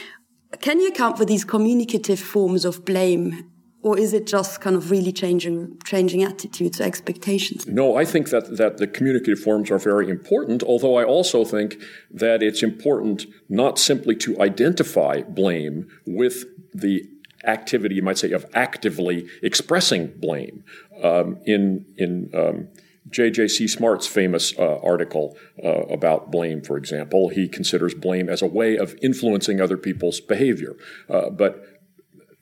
can 0.61 0.79
you 0.79 0.89
account 0.89 1.17
for 1.17 1.25
these 1.25 1.47
communicative 1.47 2.21
forms 2.21 2.67
of 2.67 2.85
blame 2.85 3.52
or 3.83 3.99
is 3.99 4.13
it 4.13 4.27
just 4.27 4.61
kind 4.61 4.77
of 4.77 4.91
really 4.91 5.13
changing 5.13 5.79
changing 5.85 6.23
attitudes 6.23 6.81
or 6.81 6.85
expectations 6.85 7.67
no 7.67 7.97
i 7.97 8.05
think 8.05 8.31
that 8.31 8.57
that 8.57 8.79
the 8.79 8.87
communicative 8.87 9.39
forms 9.39 9.71
are 9.71 9.79
very 9.79 10.09
important 10.09 10.63
although 10.63 10.97
i 10.97 11.05
also 11.05 11.45
think 11.45 11.77
that 12.11 12.43
it's 12.43 12.63
important 12.63 13.27
not 13.49 13.79
simply 13.79 14.17
to 14.17 14.41
identify 14.41 15.23
blame 15.23 15.89
with 16.07 16.45
the 16.75 17.09
activity 17.45 17.97
you 17.97 18.03
might 18.03 18.19
say 18.19 18.31
of 18.31 18.47
actively 18.55 19.27
expressing 19.43 20.07
blame 20.19 20.65
um, 21.03 21.39
in 21.45 21.85
in 21.97 22.31
um, 22.35 22.69
J.J.C. 23.11 23.67
Smart's 23.67 24.07
famous 24.07 24.57
uh, 24.59 24.79
article 24.81 25.37
uh, 25.63 25.83
about 25.83 26.31
blame, 26.31 26.63
for 26.63 26.77
example, 26.77 27.29
he 27.29 27.49
considers 27.49 27.95
blame 27.95 28.29
as 28.29 28.43
a 28.43 28.47
way 28.47 28.77
of 28.77 28.97
influencing 29.03 29.61
other 29.61 29.77
people's 29.77 30.21
behavior. 30.21 30.77
Uh, 31.09 31.29
but 31.29 31.72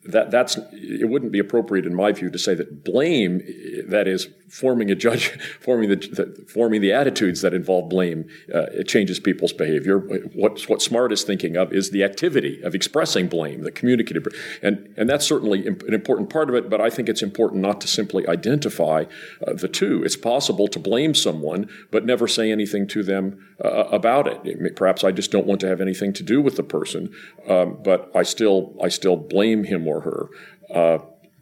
that 0.03 0.31
that's 0.31 0.57
it 0.71 1.09
wouldn't 1.09 1.31
be 1.31 1.39
appropriate 1.39 1.85
in 1.85 1.93
my 1.93 2.11
view 2.11 2.29
to 2.31 2.39
say 2.39 2.55
that 2.55 2.83
blame 2.83 3.39
that 3.87 4.07
is 4.07 4.29
forming 4.49 4.89
a 4.89 4.95
judge 4.95 5.27
forming 5.59 5.89
the, 5.89 5.95
the 5.95 6.45
forming 6.47 6.81
the 6.81 6.91
attitudes 6.91 7.41
that 7.41 7.53
involve 7.53 7.87
blame 7.87 8.27
uh, 8.53 8.63
it 8.71 8.87
changes 8.87 9.19
people's 9.19 9.53
behavior. 9.53 9.99
What 9.99 10.61
what 10.63 10.81
Smart 10.81 11.11
is 11.11 11.23
thinking 11.23 11.55
of 11.55 11.71
is 11.71 11.91
the 11.91 12.03
activity 12.03 12.61
of 12.63 12.73
expressing 12.73 13.27
blame 13.27 13.61
the 13.61 13.71
communicative 13.71 14.25
and 14.63 14.91
and 14.97 15.07
that's 15.07 15.25
certainly 15.25 15.67
an 15.67 15.93
important 15.93 16.29
part 16.29 16.49
of 16.49 16.55
it 16.55 16.69
but 16.69 16.81
i 16.81 16.89
think 16.89 17.07
it's 17.07 17.21
important 17.21 17.61
not 17.61 17.79
to 17.81 17.87
simply 17.87 18.27
identify 18.27 19.05
uh, 19.45 19.53
the 19.53 19.67
two. 19.67 20.03
It's 20.03 20.17
possible 20.17 20.67
to 20.69 20.79
blame 20.79 21.13
someone 21.13 21.69
but 21.91 22.05
never 22.05 22.27
say 22.27 22.51
anything 22.51 22.87
to 22.87 23.03
them 23.03 23.53
uh, 23.63 23.85
about 23.91 24.27
it. 24.27 24.75
Perhaps 24.75 25.03
i 25.03 25.11
just 25.11 25.31
don't 25.31 25.45
want 25.45 25.61
to 25.61 25.67
have 25.67 25.79
anything 25.79 26.11
to 26.13 26.23
do 26.23 26.41
with 26.41 26.55
the 26.55 26.63
person 26.63 27.13
um, 27.47 27.77
but 27.83 28.11
i 28.15 28.23
still 28.23 28.75
i 28.81 28.87
still 28.87 29.15
blame 29.15 29.63
him 29.63 29.87
her. 29.99 30.29
Uh, 30.73 30.99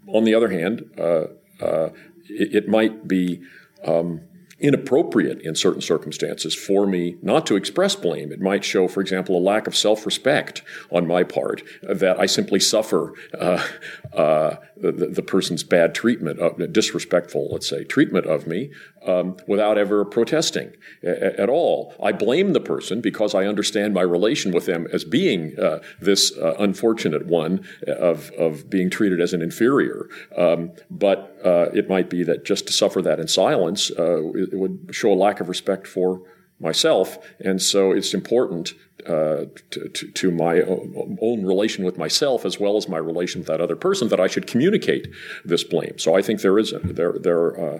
on 0.07 0.23
the 0.23 0.33
other 0.33 0.49
hand, 0.49 0.89
uh, 0.97 1.25
uh, 1.61 1.89
it, 2.27 2.55
it, 2.55 2.67
might 2.67 3.07
be 3.07 3.41
um, 3.85 4.21
inappropriate 4.59 5.41
in 5.41 5.55
certain 5.55 5.81
circumstances 5.81 6.53
for 6.53 6.85
me 6.85 7.17
not 7.21 7.45
to 7.45 7.55
express 7.55 7.95
blame. 7.95 8.31
It 8.31 8.41
might 8.41 8.65
show, 8.65 8.87
for 8.87 9.01
example, 9.01 9.37
a 9.37 9.39
lack 9.39 9.67
of 9.67 9.75
self 9.75 10.05
respect 10.05 10.63
on 10.91 11.07
my 11.07 11.23
part 11.23 11.63
that 11.83 12.19
I 12.19 12.25
simply 12.25 12.59
suffer 12.59 13.13
uh, 13.39 13.65
uh, 14.13 14.55
the, 14.75 14.91
the, 14.91 15.21
person's 15.21 15.63
bad 15.63 15.93
treatment, 15.93 16.39
of, 16.39 16.73
disrespectful, 16.73 17.49
let's 17.51 17.69
say, 17.69 17.83
treatment 17.83 18.25
of 18.25 18.47
me 18.47 18.71
um, 19.05 19.37
without 19.47 19.77
ever 19.77 20.05
protesting 20.05 20.73
a- 21.03 21.39
at 21.39 21.49
all. 21.49 21.93
I 22.01 22.11
blame 22.11 22.53
the 22.53 22.59
person 22.59 23.01
because 23.01 23.33
I 23.33 23.45
understand 23.45 23.93
my 23.93 24.01
relation 24.01 24.51
with 24.51 24.65
them 24.65 24.87
as 24.91 25.03
being 25.03 25.57
uh, 25.59 25.79
this 25.99 26.35
uh, 26.37 26.55
unfortunate 26.59 27.25
one 27.25 27.65
of, 27.87 28.31
of 28.31 28.69
being 28.69 28.89
treated 28.89 29.21
as 29.21 29.33
an 29.33 29.41
inferior. 29.41 30.07
Um, 30.37 30.71
but 30.89 31.37
uh, 31.43 31.69
it 31.73 31.89
might 31.89 32.09
be 32.09 32.23
that 32.23 32.45
just 32.45 32.67
to 32.67 32.73
suffer 32.73 33.01
that 33.01 33.19
in 33.19 33.27
silence 33.27 33.91
uh, 33.91 34.31
it 34.33 34.53
would 34.53 34.89
show 34.91 35.11
a 35.11 35.15
lack 35.15 35.39
of 35.39 35.49
respect 35.49 35.87
for 35.87 36.21
myself. 36.59 37.17
And 37.39 37.61
so 37.61 37.91
it's 37.91 38.13
important 38.13 38.73
uh, 39.07 39.45
to, 39.71 39.89
to, 39.89 40.11
to, 40.11 40.31
my 40.31 40.61
own 40.61 41.45
relation 41.45 41.85
with 41.85 41.97
myself 41.97 42.43
as 42.43 42.59
well 42.59 42.75
as 42.75 42.89
my 42.89 42.97
relation 42.97 43.39
with 43.39 43.47
that 43.47 43.61
other 43.61 43.77
person 43.77 44.09
that 44.09 44.19
I 44.19 44.27
should 44.27 44.45
communicate 44.45 45.07
this 45.45 45.63
blame. 45.63 45.97
So 45.97 46.15
I 46.15 46.21
think 46.21 46.41
there 46.41 46.59
is 46.59 46.73
a, 46.73 46.79
there 46.79 47.15
there 47.17 47.59
uh, 47.59 47.79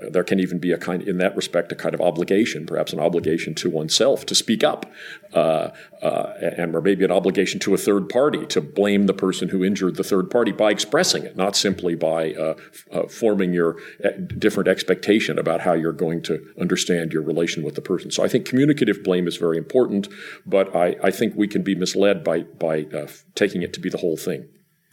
uh, 0.00 0.10
there 0.10 0.24
can 0.24 0.40
even 0.40 0.58
be 0.58 0.72
a 0.72 0.78
kind, 0.78 1.02
in 1.02 1.18
that 1.18 1.34
respect, 1.36 1.72
a 1.72 1.74
kind 1.74 1.94
of 1.94 2.00
obligation, 2.00 2.66
perhaps 2.66 2.92
an 2.92 3.00
obligation 3.00 3.54
to 3.54 3.70
oneself 3.70 4.26
to 4.26 4.34
speak 4.34 4.62
up, 4.64 4.86
uh, 5.34 5.70
uh, 6.02 6.32
and 6.40 6.74
or 6.74 6.80
maybe 6.80 7.04
an 7.04 7.10
obligation 7.10 7.60
to 7.60 7.74
a 7.74 7.76
third 7.76 8.08
party 8.08 8.46
to 8.46 8.60
blame 8.60 9.06
the 9.06 9.14
person 9.14 9.48
who 9.48 9.64
injured 9.64 9.96
the 9.96 10.04
third 10.04 10.30
party 10.30 10.52
by 10.52 10.70
expressing 10.70 11.24
it, 11.24 11.36
not 11.36 11.56
simply 11.56 11.94
by 11.94 12.32
uh, 12.34 12.54
uh, 12.92 13.06
forming 13.08 13.52
your 13.52 13.76
uh, 14.04 14.10
different 14.38 14.68
expectation 14.68 15.38
about 15.38 15.60
how 15.60 15.72
you're 15.72 15.92
going 15.92 16.22
to 16.22 16.44
understand 16.60 17.12
your 17.12 17.22
relation 17.22 17.62
with 17.62 17.74
the 17.74 17.82
person. 17.82 18.10
So 18.10 18.24
I 18.24 18.28
think 18.28 18.46
communicative 18.46 19.02
blame 19.02 19.26
is 19.26 19.36
very 19.36 19.58
important, 19.58 20.08
but 20.46 20.74
I, 20.74 20.96
I 21.02 21.10
think 21.10 21.34
we 21.36 21.48
can 21.48 21.62
be 21.62 21.74
misled 21.74 22.24
by 22.24 22.42
by 22.42 22.86
taking 23.34 23.62
it 23.62 23.72
to 23.74 23.80
be 23.80 23.88
the 23.88 23.98
whole 23.98 24.16
thing. 24.16 24.48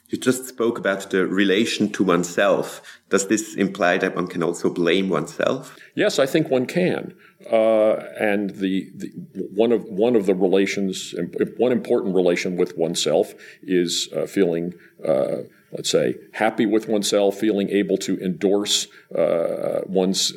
You 0.09 0.19
just 0.19 0.47
spoke 0.47 0.77
about 0.77 1.09
the 1.09 1.25
relation 1.25 1.91
to 1.93 2.03
oneself. 2.03 2.81
Does 3.09 3.27
this 3.27 3.55
imply 3.55 3.97
that 3.97 4.15
one 4.15 4.27
can 4.27 4.43
also 4.43 4.69
blame 4.69 5.09
oneself? 5.09 5.75
Yes, 5.95 6.19
I 6.19 6.27
think 6.27 6.51
one 6.51 6.67
can. 6.67 7.15
Uh, 7.51 7.93
and 8.19 8.51
the, 8.51 8.91
the, 8.95 9.07
one 9.53 9.71
of 9.71 9.83
one 9.85 10.15
of 10.15 10.27
the 10.27 10.35
relations, 10.35 11.15
one 11.57 11.71
important 11.71 12.15
relation 12.15 12.55
with 12.55 12.77
oneself 12.77 13.33
is 13.63 14.09
uh, 14.15 14.27
feeling, 14.27 14.73
uh, 15.03 15.37
let's 15.71 15.89
say, 15.89 16.15
happy 16.33 16.67
with 16.67 16.87
oneself, 16.87 17.37
feeling 17.39 17.69
able 17.69 17.97
to 17.97 18.19
endorse 18.19 18.87
uh, 19.15 19.81
one's 19.87 20.31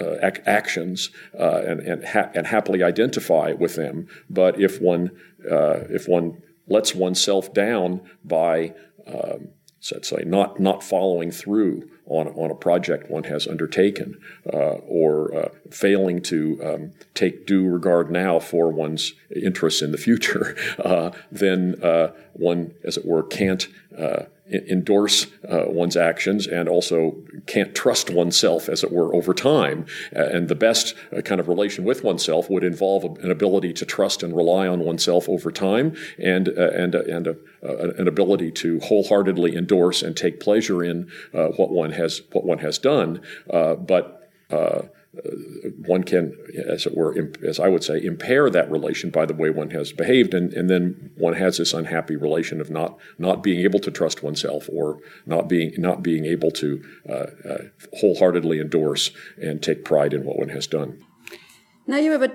uh, 0.00 0.16
ac- 0.22 0.42
actions 0.46 1.10
uh, 1.38 1.62
and 1.66 1.80
and, 1.80 2.04
ha- 2.06 2.30
and 2.34 2.46
happily 2.46 2.82
identify 2.82 3.52
with 3.52 3.76
them. 3.76 4.06
But 4.30 4.58
if 4.58 4.80
one 4.80 5.10
if 5.40 6.08
one 6.08 6.42
lets 6.68 6.94
oneself 6.94 7.52
down 7.52 8.00
by 8.24 8.74
um, 9.06 9.48
let's 9.92 10.08
say, 10.08 10.22
not 10.24 10.58
not 10.60 10.82
following 10.82 11.30
through 11.30 11.88
on 12.06 12.28
on 12.28 12.50
a 12.50 12.54
project 12.54 13.10
one 13.10 13.24
has 13.24 13.46
undertaken, 13.46 14.18
uh, 14.52 14.76
or 14.86 15.34
uh, 15.34 15.48
failing 15.70 16.20
to 16.22 16.60
um, 16.64 16.92
take 17.14 17.46
due 17.46 17.68
regard 17.68 18.10
now 18.10 18.38
for 18.38 18.70
one's 18.70 19.14
interests 19.34 19.82
in 19.82 19.92
the 19.92 19.98
future, 19.98 20.56
uh, 20.84 21.10
then 21.30 21.76
uh, 21.82 22.08
one, 22.32 22.74
as 22.84 22.96
it 22.96 23.06
were, 23.06 23.22
can't 23.22 23.68
uh, 23.98 24.24
endorse 24.50 25.26
uh, 25.48 25.64
one's 25.66 25.96
actions 25.96 26.46
and 26.46 26.68
also 26.68 27.16
can't 27.46 27.74
trust 27.74 28.10
oneself, 28.10 28.68
as 28.68 28.82
it 28.82 28.90
were, 28.90 29.14
over 29.14 29.34
time. 29.34 29.84
Uh, 30.14 30.22
and 30.22 30.48
the 30.48 30.54
best 30.54 30.94
uh, 31.16 31.20
kind 31.20 31.40
of 31.40 31.48
relation 31.48 31.84
with 31.84 32.02
oneself 32.02 32.48
would 32.48 32.64
involve 32.64 33.04
an 33.04 33.30
ability 33.30 33.72
to 33.74 33.84
trust 33.84 34.22
and 34.22 34.34
rely 34.34 34.66
on 34.66 34.80
oneself 34.80 35.28
over 35.28 35.50
time 35.50 35.94
and, 36.18 36.48
uh, 36.48 36.70
and, 36.70 36.94
uh, 36.94 37.02
and 37.02 37.26
an 37.62 38.08
ability 38.08 38.50
to 38.50 38.78
wholeheartedly 38.80 39.56
endorse 39.56 40.02
and 40.02 40.16
take 40.16 40.40
pleasure 40.40 40.82
in 40.82 41.10
uh, 41.34 41.48
what, 41.48 41.70
one 41.70 41.92
has, 41.92 42.22
what 42.32 42.44
one 42.44 42.58
has 42.58 42.78
done. 42.78 43.20
but 43.46 44.30
uh, 44.50 44.82
one 45.86 46.04
can, 46.04 46.36
as 46.66 46.86
it 46.86 46.96
were, 46.96 47.30
as 47.46 47.58
I 47.58 47.68
would 47.68 47.84
say, 47.84 48.02
impair 48.02 48.50
that 48.50 48.70
relation 48.70 49.10
by 49.10 49.26
the 49.26 49.34
way 49.34 49.50
one 49.50 49.70
has 49.70 49.92
behaved, 49.92 50.34
and, 50.34 50.52
and 50.52 50.68
then 50.70 51.10
one 51.16 51.34
has 51.34 51.58
this 51.58 51.74
unhappy 51.74 52.16
relation 52.16 52.60
of 52.60 52.70
not 52.70 52.98
not 53.18 53.42
being 53.42 53.60
able 53.60 53.80
to 53.80 53.90
trust 53.90 54.22
oneself 54.22 54.68
or 54.72 55.00
not 55.26 55.48
being 55.48 55.72
not 55.78 56.02
being 56.02 56.24
able 56.24 56.50
to 56.52 56.82
uh, 57.08 57.26
uh, 57.48 57.58
wholeheartedly 57.98 58.60
endorse 58.60 59.10
and 59.40 59.62
take 59.62 59.84
pride 59.84 60.14
in 60.14 60.24
what 60.24 60.38
one 60.38 60.50
has 60.50 60.66
done. 60.66 61.04
Now 61.86 61.96
you 61.96 62.18
were 62.18 62.30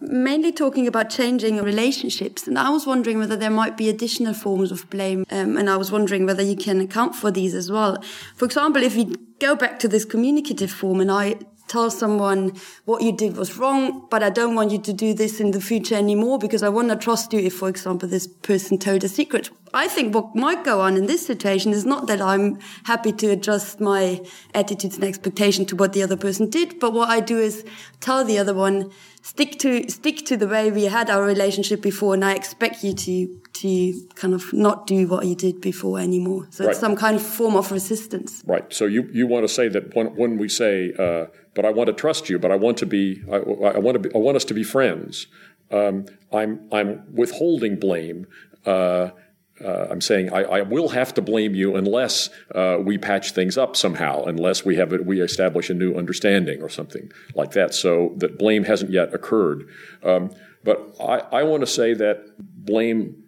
mainly 0.00 0.52
talking 0.52 0.86
about 0.86 1.10
changing 1.10 1.62
relationships, 1.62 2.46
and 2.46 2.58
I 2.58 2.70
was 2.70 2.86
wondering 2.86 3.18
whether 3.18 3.36
there 3.36 3.50
might 3.50 3.76
be 3.76 3.88
additional 3.88 4.34
forms 4.34 4.70
of 4.70 4.88
blame, 4.90 5.24
um, 5.30 5.56
and 5.56 5.68
I 5.68 5.76
was 5.76 5.90
wondering 5.90 6.26
whether 6.26 6.42
you 6.42 6.56
can 6.56 6.80
account 6.80 7.14
for 7.16 7.30
these 7.30 7.54
as 7.54 7.70
well. 7.70 8.02
For 8.36 8.44
example, 8.44 8.82
if 8.82 8.94
we 8.94 9.14
go 9.40 9.56
back 9.56 9.78
to 9.80 9.88
this 9.88 10.04
communicative 10.04 10.70
form, 10.70 11.00
and 11.00 11.10
I 11.10 11.36
tell 11.70 11.88
someone 11.88 12.52
what 12.84 13.00
you 13.00 13.12
did 13.12 13.36
was 13.36 13.56
wrong, 13.56 14.06
but 14.10 14.24
I 14.24 14.30
don't 14.30 14.56
want 14.56 14.72
you 14.72 14.78
to 14.78 14.92
do 14.92 15.14
this 15.14 15.40
in 15.40 15.52
the 15.52 15.60
future 15.60 15.94
anymore 15.94 16.38
because 16.38 16.64
I 16.64 16.68
want 16.68 16.88
to 16.90 16.96
trust 16.96 17.32
you 17.32 17.38
if, 17.38 17.54
for 17.54 17.68
example, 17.68 18.08
this 18.08 18.26
person 18.26 18.76
told 18.76 19.04
a 19.04 19.08
secret. 19.08 19.50
I 19.72 19.86
think 19.86 20.12
what 20.12 20.34
might 20.34 20.64
go 20.64 20.80
on 20.80 20.96
in 20.96 21.06
this 21.06 21.24
situation 21.24 21.70
is 21.72 21.86
not 21.86 22.08
that 22.08 22.20
I'm 22.20 22.58
happy 22.84 23.12
to 23.12 23.28
adjust 23.28 23.80
my 23.80 24.20
attitudes 24.52 24.96
and 24.96 25.04
expectation 25.04 25.64
to 25.66 25.76
what 25.76 25.92
the 25.92 26.02
other 26.02 26.16
person 26.16 26.50
did, 26.50 26.80
but 26.80 26.92
what 26.92 27.08
I 27.08 27.20
do 27.20 27.38
is 27.38 27.64
tell 28.00 28.24
the 28.24 28.38
other 28.38 28.52
one, 28.52 28.90
stick 29.22 29.58
to, 29.58 29.88
stick 29.90 30.24
to 30.26 30.36
the 30.36 30.46
way 30.46 30.70
we 30.70 30.84
had 30.84 31.10
our 31.10 31.24
relationship 31.24 31.80
before, 31.82 32.14
and 32.14 32.24
I 32.24 32.34
expect 32.34 32.82
you 32.82 32.94
to, 32.94 33.40
to 33.52 34.08
kind 34.14 34.34
of 34.34 34.52
not 34.52 34.86
do 34.86 35.06
what 35.06 35.26
you 35.26 35.34
did 35.34 35.60
before 35.60 35.98
anymore. 35.98 36.46
So 36.50 36.64
right. 36.64 36.70
it's 36.70 36.80
some 36.80 36.96
kind 36.96 37.16
of 37.16 37.22
form 37.22 37.56
of 37.56 37.70
resistance. 37.70 38.42
Right. 38.46 38.72
So 38.72 38.86
you, 38.86 39.08
you 39.12 39.26
want 39.26 39.44
to 39.44 39.48
say 39.52 39.68
that 39.68 39.94
when, 39.94 40.14
when 40.16 40.38
we 40.38 40.48
say, 40.48 40.92
uh, 40.98 41.26
but 41.54 41.64
I 41.64 41.70
want 41.70 41.88
to 41.88 41.92
trust 41.92 42.30
you, 42.30 42.38
but 42.38 42.50
I 42.50 42.56
want 42.56 42.78
to 42.78 42.86
be, 42.86 43.22
I, 43.30 43.36
I 43.36 43.78
want 43.78 43.94
to 44.02 44.08
be, 44.08 44.14
I 44.14 44.18
want 44.18 44.36
us 44.36 44.44
to 44.46 44.54
be 44.54 44.62
friends. 44.62 45.26
Um, 45.70 46.06
I'm, 46.32 46.68
I'm 46.72 47.04
withholding 47.14 47.78
blame. 47.78 48.26
Uh, 48.66 49.10
uh, 49.64 49.88
I'm 49.90 50.00
saying 50.00 50.32
I, 50.32 50.42
I, 50.42 50.60
will 50.62 50.88
have 50.88 51.12
to 51.14 51.22
blame 51.22 51.54
you 51.54 51.76
unless 51.76 52.30
uh, 52.54 52.78
we 52.80 52.98
patch 52.98 53.32
things 53.32 53.58
up 53.58 53.76
somehow, 53.76 54.24
unless 54.24 54.64
we 54.64 54.76
have 54.76 54.92
a, 54.92 54.98
we 54.98 55.20
establish 55.20 55.70
a 55.70 55.74
new 55.74 55.94
understanding 55.94 56.62
or 56.62 56.68
something 56.68 57.12
like 57.34 57.52
that. 57.52 57.74
So 57.74 58.14
that 58.16 58.38
blame 58.38 58.64
hasn't 58.64 58.90
yet 58.90 59.12
occurred. 59.12 59.68
Um, 60.02 60.30
but 60.64 60.94
I, 61.00 61.40
I 61.40 61.42
want 61.42 61.62
to 61.62 61.66
say 61.66 61.94
that 61.94 62.26
blame 62.38 63.19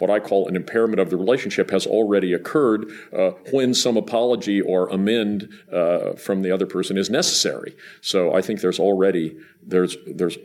what 0.00 0.10
I 0.10 0.20
call 0.20 0.48
an 0.48 0.56
impairment 0.56 1.00
of 1.00 1.10
the 1.10 1.16
relationship 1.16 1.70
has 1.70 1.86
already 1.86 2.32
occurred 2.32 2.90
uh, 3.12 3.30
when 3.52 3.74
some 3.74 3.96
apology 3.96 4.60
or 4.60 4.88
amend 4.88 5.48
uh, 5.72 6.12
from 6.14 6.42
the 6.42 6.50
other 6.50 6.66
person 6.66 6.96
is 6.96 7.10
necessary. 7.10 7.76
So 8.00 8.34
I 8.34 8.42
think 8.42 8.60
there's 8.60 8.80
already 8.80 9.36
there's 9.62 9.96
there's 10.06 10.38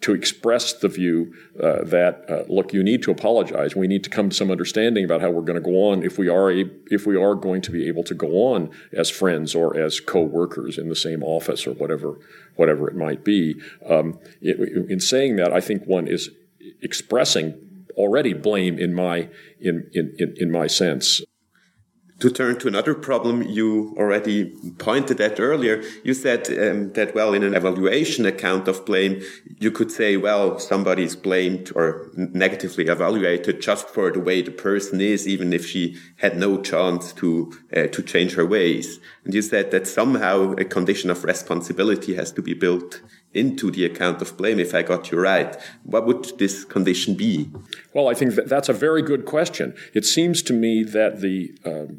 to 0.00 0.14
express 0.14 0.72
the 0.72 0.88
view 0.88 1.34
uh, 1.62 1.84
that 1.84 2.24
uh, 2.28 2.42
look, 2.48 2.72
you 2.72 2.82
need 2.82 3.02
to 3.02 3.10
apologize. 3.10 3.76
We 3.76 3.86
need 3.86 4.04
to 4.04 4.10
come 4.10 4.30
to 4.30 4.36
some 4.36 4.50
understanding 4.50 5.04
about 5.04 5.20
how 5.20 5.30
we're 5.30 5.42
going 5.42 5.62
to 5.62 5.70
go 5.70 5.90
on 5.90 6.02
if 6.02 6.18
we 6.18 6.28
are 6.28 6.50
a, 6.50 6.64
if 6.90 7.06
we 7.06 7.16
are 7.16 7.34
going 7.34 7.62
to 7.62 7.70
be 7.70 7.86
able 7.86 8.02
to 8.04 8.14
go 8.14 8.46
on 8.52 8.70
as 8.92 9.10
friends 9.10 9.54
or 9.54 9.76
as 9.76 10.00
co-workers 10.00 10.78
in 10.78 10.88
the 10.88 10.96
same 10.96 11.22
office 11.22 11.66
or 11.66 11.72
whatever 11.74 12.18
whatever 12.56 12.88
it 12.88 12.96
might 12.96 13.24
be. 13.24 13.60
Um, 13.88 14.18
it, 14.40 14.58
in 14.90 15.00
saying 15.00 15.36
that, 15.36 15.52
I 15.52 15.60
think 15.60 15.84
one 15.84 16.06
is 16.08 16.30
expressing 16.82 17.69
already 18.00 18.32
blame 18.32 18.78
in 18.78 18.94
my 18.94 19.28
in, 19.60 19.90
in, 19.92 20.34
in, 20.36 20.50
my 20.50 20.66
sense. 20.66 21.22
To 22.20 22.30
turn 22.30 22.58
to 22.58 22.68
another 22.68 22.94
problem 22.94 23.40
you 23.40 23.94
already 23.96 24.54
pointed 24.78 25.22
at 25.22 25.40
earlier, 25.40 25.82
you 26.04 26.12
said 26.12 26.40
um, 26.48 26.92
that, 26.92 27.14
well, 27.14 27.32
in 27.32 27.42
an 27.42 27.54
evaluation 27.54 28.26
account 28.26 28.68
of 28.68 28.84
blame, 28.84 29.22
you 29.58 29.70
could 29.70 29.90
say, 29.90 30.18
well, 30.18 30.58
somebody 30.58 31.04
is 31.04 31.16
blamed 31.16 31.72
or 31.74 32.10
negatively 32.16 32.88
evaluated 32.88 33.62
just 33.62 33.88
for 33.88 34.10
the 34.10 34.20
way 34.20 34.42
the 34.42 34.50
person 34.50 35.00
is, 35.00 35.26
even 35.26 35.54
if 35.54 35.64
she 35.64 35.96
had 36.16 36.36
no 36.36 36.60
chance 36.60 37.14
to, 37.14 37.50
uh, 37.74 37.86
to 37.86 38.02
change 38.02 38.34
her 38.34 38.44
ways. 38.44 39.00
And 39.24 39.32
you 39.32 39.40
said 39.40 39.70
that 39.70 39.86
somehow 39.86 40.52
a 40.58 40.66
condition 40.66 41.08
of 41.08 41.24
responsibility 41.24 42.16
has 42.16 42.32
to 42.32 42.42
be 42.42 42.52
built 42.52 43.00
into 43.32 43.70
the 43.70 43.84
account 43.84 44.20
of 44.20 44.36
blame, 44.36 44.58
if 44.58 44.74
I 44.74 44.82
got 44.82 45.10
you 45.10 45.20
right. 45.20 45.56
What 45.84 46.06
would 46.06 46.38
this 46.38 46.64
condition 46.64 47.14
be? 47.14 47.50
Well, 47.94 48.08
I 48.08 48.14
think 48.14 48.34
that 48.34 48.48
that's 48.48 48.68
a 48.68 48.72
very 48.72 49.02
good 49.02 49.24
question. 49.24 49.74
It 49.94 50.04
seems 50.04 50.42
to 50.42 50.52
me 50.52 50.82
that 50.82 51.20
the 51.20 51.54
uh, 51.64 51.92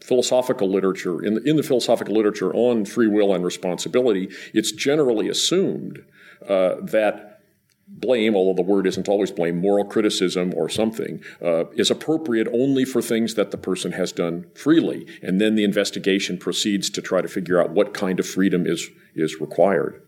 philosophical 0.00 0.70
literature, 0.70 1.24
in 1.24 1.34
the, 1.34 1.42
in 1.42 1.56
the 1.56 1.62
philosophical 1.62 2.14
literature 2.14 2.54
on 2.54 2.84
free 2.84 3.08
will 3.08 3.34
and 3.34 3.44
responsibility, 3.44 4.28
it's 4.54 4.70
generally 4.70 5.28
assumed 5.28 6.04
uh, 6.48 6.76
that 6.82 7.40
blame, 7.88 8.34
although 8.34 8.54
the 8.54 8.68
word 8.68 8.86
isn't 8.86 9.08
always 9.08 9.30
blame, 9.30 9.60
moral 9.60 9.84
criticism 9.84 10.52
or 10.56 10.68
something, 10.68 11.22
uh, 11.42 11.64
is 11.72 11.90
appropriate 11.90 12.48
only 12.52 12.84
for 12.84 13.00
things 13.00 13.34
that 13.34 13.50
the 13.50 13.56
person 13.56 13.92
has 13.92 14.12
done 14.12 14.46
freely. 14.54 15.06
And 15.22 15.40
then 15.40 15.54
the 15.54 15.64
investigation 15.64 16.36
proceeds 16.38 16.90
to 16.90 17.02
try 17.02 17.20
to 17.20 17.28
figure 17.28 17.60
out 17.60 17.70
what 17.70 17.94
kind 17.94 18.18
of 18.18 18.26
freedom 18.26 18.66
is, 18.66 18.88
is 19.14 19.40
required. 19.40 20.02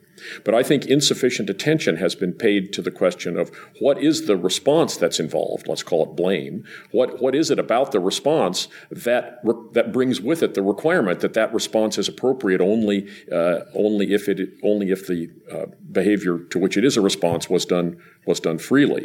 But 0.44 0.54
I 0.54 0.62
think 0.62 0.86
insufficient 0.86 1.50
attention 1.50 1.96
has 1.96 2.14
been 2.14 2.32
paid 2.32 2.72
to 2.74 2.82
the 2.82 2.90
question 2.90 3.38
of 3.38 3.50
what 3.80 4.02
is 4.02 4.26
the 4.26 4.36
response 4.36 4.96
that's 4.96 5.20
involved. 5.20 5.68
Let's 5.68 5.82
call 5.82 6.04
it 6.04 6.16
blame. 6.16 6.64
What 6.90 7.20
what 7.20 7.34
is 7.34 7.50
it 7.50 7.58
about 7.58 7.92
the 7.92 8.00
response 8.00 8.68
that 8.90 9.40
re- 9.44 9.54
that 9.72 9.92
brings 9.92 10.20
with 10.20 10.42
it 10.42 10.54
the 10.54 10.62
requirement 10.62 11.20
that 11.20 11.34
that 11.34 11.52
response 11.52 11.98
is 11.98 12.08
appropriate 12.08 12.60
only 12.60 13.08
uh, 13.32 13.60
only 13.74 14.12
if 14.12 14.28
it 14.28 14.50
only 14.62 14.90
if 14.90 15.06
the 15.06 15.30
uh, 15.50 15.66
behavior 15.90 16.38
to 16.50 16.58
which 16.58 16.76
it 16.76 16.84
is 16.84 16.96
a 16.96 17.00
response 17.00 17.48
was 17.48 17.64
done 17.64 18.00
was 18.28 18.38
done 18.48 18.58
freely. 18.58 19.04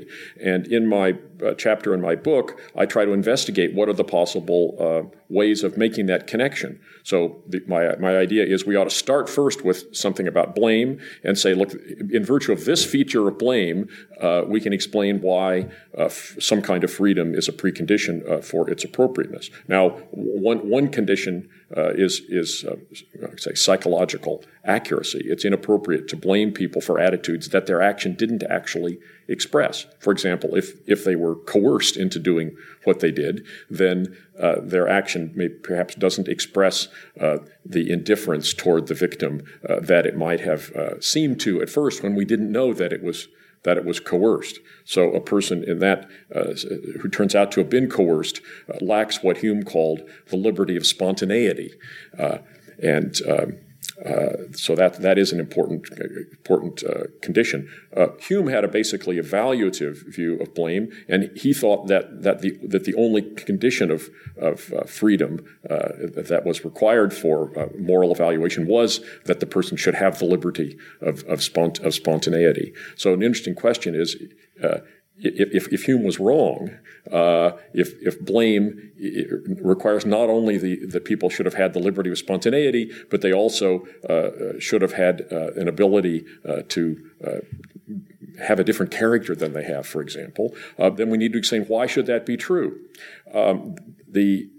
And 0.52 0.62
in 0.78 0.84
my 0.98 1.08
uh, 1.44 1.54
chapter 1.66 1.90
in 1.98 2.02
my 2.10 2.16
book, 2.30 2.48
I 2.82 2.86
try 2.86 3.04
to 3.06 3.14
investigate 3.22 3.70
what 3.78 3.88
are 3.90 3.98
the 4.04 4.10
possible 4.20 4.64
uh, 4.86 5.04
ways 5.30 5.64
of 5.64 5.72
making 5.86 6.06
that 6.08 6.28
connection. 6.34 6.72
So 7.04 7.18
the, 7.52 7.60
my 7.74 7.82
my 8.08 8.14
idea 8.26 8.44
is 8.54 8.58
we 8.66 8.78
ought 8.80 8.90
to 8.94 8.98
start 9.06 9.26
first 9.40 9.60
with 9.70 9.80
something 10.04 10.28
about 10.34 10.48
blame 10.62 11.00
and 11.26 11.34
say, 11.38 11.52
look, 11.62 11.72
in 12.18 12.24
virtue 12.34 12.52
of 12.58 12.62
this 12.70 12.82
feature 12.94 13.28
of 13.30 13.36
blame, 13.46 13.80
uh, 14.26 14.42
we 14.54 14.60
can 14.66 14.74
explain 14.74 15.14
why 15.30 15.50
uh, 15.98 16.06
f- 16.06 16.36
some 16.40 16.62
kind 16.62 16.84
of 16.84 16.92
freedom 16.92 17.28
is 17.40 17.48
a 17.50 17.56
precondition 17.62 18.16
uh, 18.30 18.42
for 18.42 18.70
its 18.74 18.84
appropriateness. 18.84 19.50
Now, 19.68 19.84
one 20.48 20.60
one 20.78 20.88
condition 21.00 21.50
uh, 21.76 21.92
is 21.96 22.22
is 22.30 22.66
uh, 22.66 22.76
say 23.38 23.54
psychological 23.54 24.44
accuracy. 24.64 25.22
It's 25.26 25.46
inappropriate 25.46 26.08
to 26.10 26.16
blame 26.16 26.52
people 26.52 26.82
for 26.82 27.00
attitudes 27.00 27.50
that 27.50 27.66
their 27.66 27.82
action 27.82 28.14
didn't 28.14 28.44
actually 28.44 29.00
express. 29.28 29.86
For 30.00 30.12
example, 30.12 30.56
if 30.56 30.74
if 30.88 31.04
they 31.04 31.16
were 31.16 31.36
coerced 31.36 31.98
into 31.98 32.20
doing 32.20 32.56
what 32.84 33.00
they 33.00 33.12
did, 33.12 33.46
then 33.70 34.16
uh, 34.40 34.56
their 34.62 34.88
action 34.88 35.32
may, 35.36 35.50
perhaps 35.50 35.96
doesn't 35.96 36.28
express 36.28 36.88
uh, 37.20 37.38
the 37.66 37.92
indifference 37.92 38.54
toward 38.54 38.88
the 38.88 38.96
victim 38.96 39.42
uh, 39.68 39.80
that 39.80 40.06
it 40.06 40.16
might 40.16 40.42
have 40.42 40.72
uh, 40.72 41.00
seemed 41.00 41.40
to 41.42 41.62
at 41.62 41.70
first 41.70 42.04
when 42.04 42.16
we 42.16 42.26
didn't 42.26 42.52
know 42.52 42.74
that 42.74 42.94
it 42.94 43.04
was 43.04 43.28
that 43.64 43.78
it 43.78 43.86
was 43.86 44.00
coerced. 44.00 44.60
So 44.86 45.14
a 45.14 45.22
person 45.22 45.64
in 45.64 45.80
that 45.80 46.10
uh, 46.34 46.54
who 47.02 47.10
turns 47.10 47.36
out 47.36 47.52
to 47.54 47.60
have 47.62 47.70
been 47.70 47.90
coerced 47.90 48.42
uh, 48.70 48.78
lacks 48.82 49.24
what 49.24 49.38
Hume 49.38 49.64
called 49.64 50.02
the 50.28 50.38
liberty 50.38 50.76
of 50.76 50.86
spontaneity, 50.86 51.74
and 52.82 53.20
um, 53.28 53.58
uh, 54.06 54.52
so 54.54 54.76
that 54.76 55.02
that 55.02 55.18
is 55.18 55.32
an 55.32 55.40
important 55.40 55.88
important 56.32 56.84
uh, 56.84 57.04
condition. 57.22 57.70
Uh, 57.96 58.08
Hume 58.20 58.48
had 58.48 58.64
a 58.64 58.68
basically 58.68 59.18
evaluative 59.18 59.96
view 60.08 60.40
of 60.40 60.54
blame, 60.56 60.92
and 61.08 61.30
he 61.36 61.54
thought 61.54 61.88
that 61.88 62.24
that 62.24 62.42
the 62.42 62.58
that 62.64 62.86
the 62.86 62.96
only 62.96 63.22
condition 63.22 63.92
of 63.92 64.10
of 64.38 64.74
uh, 64.74 64.84
freedom 64.86 65.46
uh, 65.70 65.90
that 66.16 66.44
was 66.44 66.66
required 66.66 67.14
for 67.14 67.52
moral 67.78 68.12
evaluation 68.12 68.66
was 68.68 69.02
that 69.26 69.40
the 69.40 69.46
person 69.46 69.78
should 69.78 69.96
have 69.96 70.18
the 70.20 70.26
liberty 70.26 70.78
of 71.02 71.24
of, 71.26 71.40
spont- 71.40 71.84
of 71.84 71.94
spontaneity. 71.94 72.74
So 72.96 73.14
an 73.14 73.22
interesting 73.22 73.56
question 73.56 73.94
is 73.94 74.18
if, 75.18 75.72
if 75.72 75.84
Hume 75.86 76.04
was 76.04 76.20
wrong, 76.20 76.72
uh, 77.12 77.52
if, 77.74 77.94
if 78.02 78.20
blame 78.20 78.92
requires 79.62 80.06
not 80.06 80.30
only 80.30 80.58
the, 80.58 80.86
that 80.88 81.06
people 81.06 81.30
should 81.30 81.46
have 81.46 81.56
had 81.56 81.74
the 81.74 81.80
liberty 81.80 82.10
of 82.10 82.18
spontaneity, 82.18 82.92
but 83.10 83.22
they 83.22 83.34
also 83.34 83.86
uh, 84.10 84.60
should 84.60 84.82
have 84.82 84.94
had 84.94 85.28
uh, 85.32 85.52
an 85.54 85.68
ability 85.68 86.26
uh, 86.48 86.62
to 86.70 87.12
uh, 87.26 87.40
have 88.42 88.60
a 88.60 88.64
different 88.64 88.92
character 88.92 89.36
than 89.36 89.54
they 89.54 89.64
have, 89.64 89.86
for 89.86 90.02
example, 90.02 90.56
uh, 90.80 90.90
then 90.90 91.10
we 91.10 91.18
need 91.18 91.34
to 91.34 91.38
explain 91.38 91.64
why 91.66 91.86
should 91.86 92.06
that 92.06 92.26
be 92.26 92.38
true. 92.38 92.80
Um, 93.34 93.76
the 94.08 94.50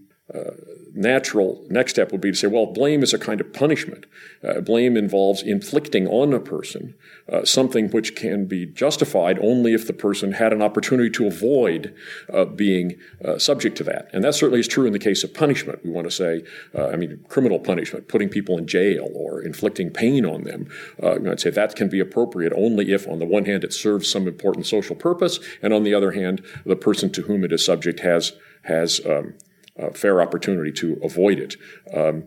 natural 0.95 1.65
next 1.69 1.93
step 1.93 2.13
would 2.13 2.21
be 2.21 2.31
to 2.31 2.37
say, 2.37 2.47
well, 2.47 2.67
blame 2.67 3.03
is 3.03 3.13
a 3.13 3.19
kind 3.19 3.41
of 3.41 3.53
punishment. 3.53 4.07
Uh, 4.43 4.61
blame 4.61 4.97
involves 4.97 5.43
inflicting 5.43 6.07
on 6.07 6.33
a 6.33 6.41
person 6.41 6.95
uh, 7.33 7.45
something 7.45 7.89
which 7.91 8.15
can 8.15 8.47
be 8.47 8.67
justified 8.67 9.39
only 9.41 9.75
if 9.75 9.87
the 9.87 9.93
person 9.93 10.33
had 10.33 10.53
an 10.53 10.63
opportunity 10.63 11.11
to 11.11 11.27
avoid 11.27 11.95
uh, 12.33 12.45
being 12.45 12.99
uh, 13.25 13.39
subject 13.39 13.77
to 13.77 13.85
that. 13.85 14.09
And 14.13 14.23
that 14.25 14.35
certainly 14.35 14.61
is 14.61 14.69
true 14.69 14.87
in 14.87 14.93
the 14.93 14.99
case 14.99 15.25
of 15.25 15.35
punishment. 15.35 15.85
We 15.85 15.91
want 15.91 16.07
to 16.07 16.11
say, 16.11 16.43
uh, 16.75 16.89
I 16.89 16.97
mean, 16.97 17.25
criminal 17.29 17.59
punishment, 17.59 18.09
putting 18.09 18.29
people 18.29 18.59
in 18.59 18.67
jail 18.67 19.09
or 19.15 19.43
inflicting 19.43 19.91
pain 19.91 20.25
on 20.25 20.45
them. 20.45 20.69
Uh, 21.03 21.19
I'd 21.31 21.41
say 21.41 21.51
that 21.51 21.77
can 21.77 21.89
be 21.89 22.01
appropriate 22.01 22.53
only 22.55 22.93
if, 22.93 23.09
on 23.09 23.19
the 23.19 23.27
one 23.27 23.47
hand, 23.47 23.65
it 23.65 23.73
serves 23.73 24.11
some 24.11 24.29
important 24.29 24.67
social 24.67 24.95
purpose, 24.95 25.41
and 25.63 25.73
on 25.73 25.83
the 25.83 25.95
other 25.95 26.13
hand, 26.13 26.45
the 26.65 26.77
person 26.77 27.11
to 27.13 27.23
whom 27.23 27.45
it 27.45 27.53
is 27.53 27.65
subject 27.65 28.01
has 28.01 28.33
has 28.63 29.05
um, 29.05 29.35
uh, 29.81 29.91
fair 29.91 30.21
opportunity 30.21 30.73
to 30.73 30.99
avoid 31.03 31.39
it. 31.39 31.57
Um, 31.93 32.25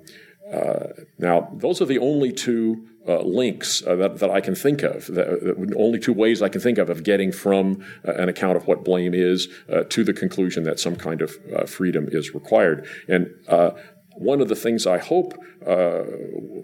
uh, 0.52 0.88
now, 1.18 1.50
those 1.54 1.82
are 1.82 1.86
the 1.86 2.00
only 2.00 2.32
two 2.32 2.88
uh, 3.08 3.22
links 3.22 3.86
uh, 3.86 3.96
that, 3.96 4.20
that 4.20 4.30
I 4.30 4.42
can 4.42 4.56
think 4.56 4.84
of, 4.84 5.08
the, 5.08 5.74
only 5.78 6.00
two 6.00 6.14
ways 6.14 6.42
I 6.42 6.50
can 6.50 6.62
think 6.62 6.78
of 6.78 6.90
of 6.90 7.04
getting 7.04 7.32
from 7.32 7.84
uh, 8.06 8.14
an 8.14 8.30
account 8.30 8.58
of 8.58 8.68
what 8.68 8.84
blame 8.84 9.14
is 9.14 9.48
uh, 9.72 9.84
to 9.90 10.04
the 10.04 10.14
conclusion 10.14 10.64
that 10.64 10.80
some 10.80 10.96
kind 10.96 11.22
of 11.22 11.32
freedom 11.70 12.08
is 12.12 12.34
required. 12.34 12.88
And 13.08 13.30
one 14.20 14.42
of 14.42 14.48
the 14.48 14.56
things 14.56 14.86
I 14.88 14.98
hope 14.98 15.34
uh, 15.66 16.04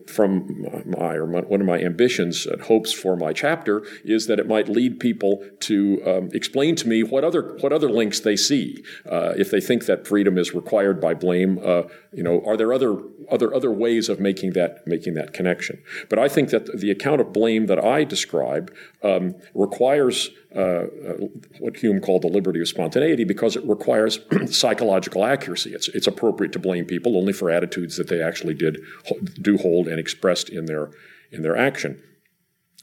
from 0.08 0.66
my 0.86 1.14
or 1.14 1.28
my, 1.28 1.42
one 1.42 1.62
of 1.62 1.68
my 1.68 1.80
ambitions 1.80 2.46
and 2.46 2.62
hopes 2.62 2.92
for 2.92 3.16
my 3.16 3.34
chapter 3.34 3.84
is 4.04 4.28
that 4.28 4.40
it 4.40 4.48
might 4.48 4.68
lead 4.70 5.00
people 5.00 5.44
to 5.62 6.02
um, 6.06 6.30
explain 6.34 6.76
to 6.78 6.88
me 6.88 7.04
what 7.04 7.24
other 7.24 7.58
what 7.62 7.72
other 7.72 7.90
links 7.90 8.20
they 8.20 8.36
see 8.36 8.84
uh, 9.10 9.34
if 9.38 9.52
they 9.52 9.62
think 9.62 9.86
that 9.86 10.08
freedom 10.08 10.38
is 10.38 10.54
required 10.54 11.00
by 11.00 11.14
blame. 11.14 11.60
Uh, 11.64 11.84
you 12.14 12.24
know, 12.24 12.42
are 12.46 12.58
there 12.58 12.74
other 12.74 12.98
other 13.30 13.54
other 13.54 13.72
ways 13.72 14.10
of 14.10 14.20
making 14.20 14.54
that 14.54 14.86
making 14.88 15.14
that 15.14 15.34
connection? 15.34 15.82
But 16.10 16.20
I 16.20 16.28
think 16.28 16.50
that 16.50 16.80
the 16.80 16.92
account 16.92 17.22
of 17.22 17.34
blame 17.34 17.68
that 17.68 17.84
I 17.84 18.04
describe 18.04 18.74
um, 19.04 19.36
requires 19.54 20.30
uh, 20.56 20.60
uh, 20.60 21.14
what 21.60 21.78
Hume 21.78 22.00
called 22.00 22.22
the 22.22 22.28
liberty 22.28 22.62
of 22.62 22.68
spontaneity 22.68 23.24
because 23.24 23.56
it 23.56 23.68
requires 23.68 24.20
psychological 24.56 25.26
accuracy. 25.26 25.74
It's, 25.74 25.88
it's 25.90 26.08
appropriate 26.08 26.54
to 26.54 26.60
blame 26.60 26.86
people 26.86 27.18
only 27.18 27.34
for 27.34 27.50
attitudes 27.50 27.98
that 27.98 28.08
they 28.08 28.22
actually 28.22 28.54
did 28.54 28.80
do 29.42 29.58
hold 29.58 29.88
and 29.88 30.00
expressed 30.00 30.50
in 30.50 30.66
their 30.66 30.92
in 31.32 31.42
their 31.42 31.58
action. 31.58 32.02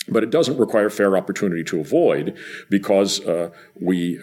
But 0.09 0.25
it 0.25 0.31
doesn't 0.31 0.59
require 0.59 0.91
fair 0.91 1.17
opportunity 1.17 1.63
to 1.65 1.81
avoid 1.81 2.37
because 2.69 3.21
uh, 3.21 3.51
we 3.81 4.19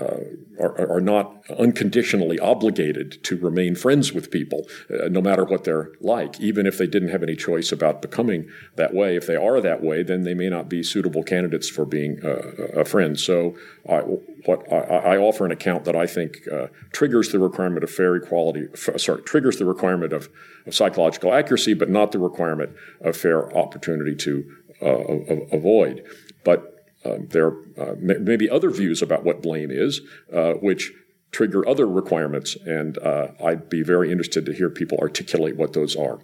uh, 0.00 0.20
are, 0.60 0.90
are, 0.90 1.00
not 1.00 1.42
unconditionally 1.58 2.38
obligated 2.38 3.22
to 3.24 3.36
remain 3.38 3.74
friends 3.74 4.12
with 4.12 4.30
people, 4.30 4.66
uh, 4.90 5.08
no 5.08 5.22
matter 5.22 5.44
what 5.44 5.64
they're 5.64 5.90
like, 6.00 6.38
even 6.40 6.66
if 6.66 6.76
they 6.76 6.86
didn't 6.86 7.08
have 7.08 7.22
any 7.22 7.36
choice 7.36 7.72
about 7.72 8.02
becoming 8.02 8.48
that 8.74 8.92
way. 8.92 9.16
If 9.16 9.26
they 9.26 9.36
are 9.36 9.60
that 9.60 9.82
way, 9.82 10.02
then 10.02 10.22
they 10.22 10.34
may 10.34 10.48
not 10.48 10.68
be 10.68 10.82
suitable 10.82 11.22
candidates 11.22 11.68
for 11.68 11.86
being 11.86 12.20
uh, 12.24 12.80
a 12.80 12.84
friend. 12.84 13.18
So, 13.18 13.56
I, 13.88 14.00
what 14.46 14.70
I, 14.70 15.14
I, 15.14 15.16
offer 15.16 15.44
an 15.44 15.50
account 15.50 15.84
that 15.84 15.96
I 15.96 16.06
think 16.06 16.46
uh, 16.52 16.66
triggers 16.92 17.30
the 17.30 17.38
requirement 17.38 17.82
of 17.82 17.90
fair 17.90 18.16
equality. 18.16 18.68
F- 18.72 19.00
sorry, 19.00 19.22
triggers 19.22 19.56
the 19.56 19.64
requirement 19.64 20.12
of, 20.12 20.28
of, 20.66 20.74
psychological 20.74 21.32
accuracy, 21.32 21.74
but 21.74 21.88
not 21.88 22.12
the 22.12 22.18
requirement 22.18 22.70
of 23.00 23.16
fair 23.16 23.54
opportunity 23.56 24.14
to 24.16 24.44
uh, 24.82 25.56
avoid. 25.56 26.04
But 26.44 26.75
um, 27.06 27.28
there 27.30 27.52
uh, 27.78 27.94
may 27.98 28.36
be 28.36 28.50
other 28.50 28.70
views 28.70 29.02
about 29.02 29.24
what 29.24 29.42
blame 29.42 29.70
is, 29.70 30.00
uh, 30.32 30.54
which 30.54 30.92
trigger 31.32 31.68
other 31.68 31.86
requirements, 31.86 32.56
and 32.66 32.98
uh, 32.98 33.28
I'd 33.44 33.68
be 33.68 33.82
very 33.82 34.10
interested 34.10 34.46
to 34.46 34.52
hear 34.52 34.70
people 34.70 34.98
articulate 34.98 35.56
what 35.56 35.72
those 35.72 35.96
are. 35.96 36.18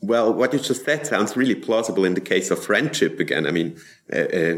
Well, 0.00 0.32
what 0.34 0.52
you 0.52 0.58
just 0.58 0.84
said 0.84 1.06
sounds 1.06 1.36
really 1.36 1.54
plausible 1.54 2.04
in 2.04 2.14
the 2.14 2.20
case 2.20 2.50
of 2.50 2.62
friendship 2.62 3.20
again. 3.20 3.46
I 3.46 3.52
mean, 3.52 3.78
uh, 4.12 4.18
uh, 4.18 4.54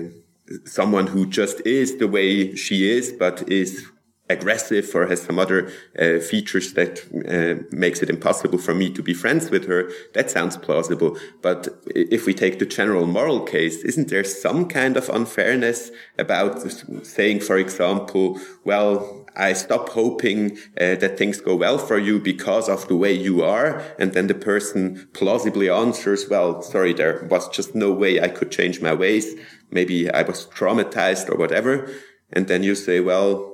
someone 0.64 1.08
who 1.08 1.26
just 1.26 1.60
is 1.66 1.98
the 1.98 2.08
way 2.08 2.54
she 2.54 2.90
is, 2.90 3.12
but 3.12 3.48
is 3.50 3.86
aggressive 4.30 4.90
or 4.94 5.06
has 5.06 5.22
some 5.22 5.38
other 5.38 5.70
uh, 5.98 6.18
features 6.18 6.72
that 6.72 7.04
uh, 7.28 7.62
makes 7.70 8.02
it 8.02 8.08
impossible 8.08 8.58
for 8.58 8.74
me 8.74 8.90
to 8.90 9.02
be 9.02 9.12
friends 9.12 9.50
with 9.50 9.66
her 9.66 9.90
that 10.14 10.30
sounds 10.30 10.56
plausible 10.56 11.16
but 11.42 11.68
if 11.86 12.24
we 12.24 12.32
take 12.32 12.58
the 12.58 12.64
general 12.64 13.06
moral 13.06 13.40
case 13.40 13.82
isn't 13.84 14.08
there 14.08 14.24
some 14.24 14.66
kind 14.66 14.96
of 14.96 15.10
unfairness 15.10 15.90
about 16.18 16.58
saying 17.04 17.38
for 17.38 17.58
example 17.58 18.40
well 18.64 19.24
I 19.36 19.52
stop 19.52 19.88
hoping 19.90 20.58
uh, 20.80 20.94
that 20.96 21.18
things 21.18 21.40
go 21.40 21.56
well 21.56 21.78
for 21.78 21.98
you 21.98 22.20
because 22.20 22.68
of 22.68 22.86
the 22.86 22.96
way 22.96 23.12
you 23.12 23.42
are. 23.42 23.82
And 23.98 24.12
then 24.12 24.28
the 24.28 24.34
person 24.34 25.08
plausibly 25.12 25.68
answers, 25.68 26.28
well, 26.28 26.62
sorry, 26.62 26.92
there 26.92 27.26
was 27.28 27.48
just 27.48 27.74
no 27.74 27.90
way 27.90 28.20
I 28.20 28.28
could 28.28 28.52
change 28.52 28.80
my 28.80 28.94
ways. 28.94 29.34
Maybe 29.70 30.08
I 30.08 30.22
was 30.22 30.46
traumatized 30.46 31.28
or 31.28 31.36
whatever. 31.36 31.90
And 32.32 32.46
then 32.46 32.62
you 32.62 32.74
say, 32.76 33.00
well, 33.00 33.53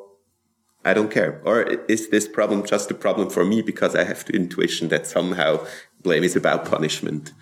I 0.85 0.95
don't 0.95 1.11
care? 1.11 1.41
Or 1.45 1.63
is 1.89 2.09
this 2.09 2.27
problem 2.27 2.65
just 2.65 2.91
a 2.91 2.95
problem 2.95 3.29
for 3.29 3.45
me 3.45 3.61
because 3.61 3.95
I 3.95 4.05
have 4.05 4.25
the 4.25 4.35
intuition 4.35 4.89
that 4.89 5.07
somehow 5.07 5.67
blame 6.03 6.25
is 6.25 6.37
about 6.37 6.65
punishment? 6.65 7.33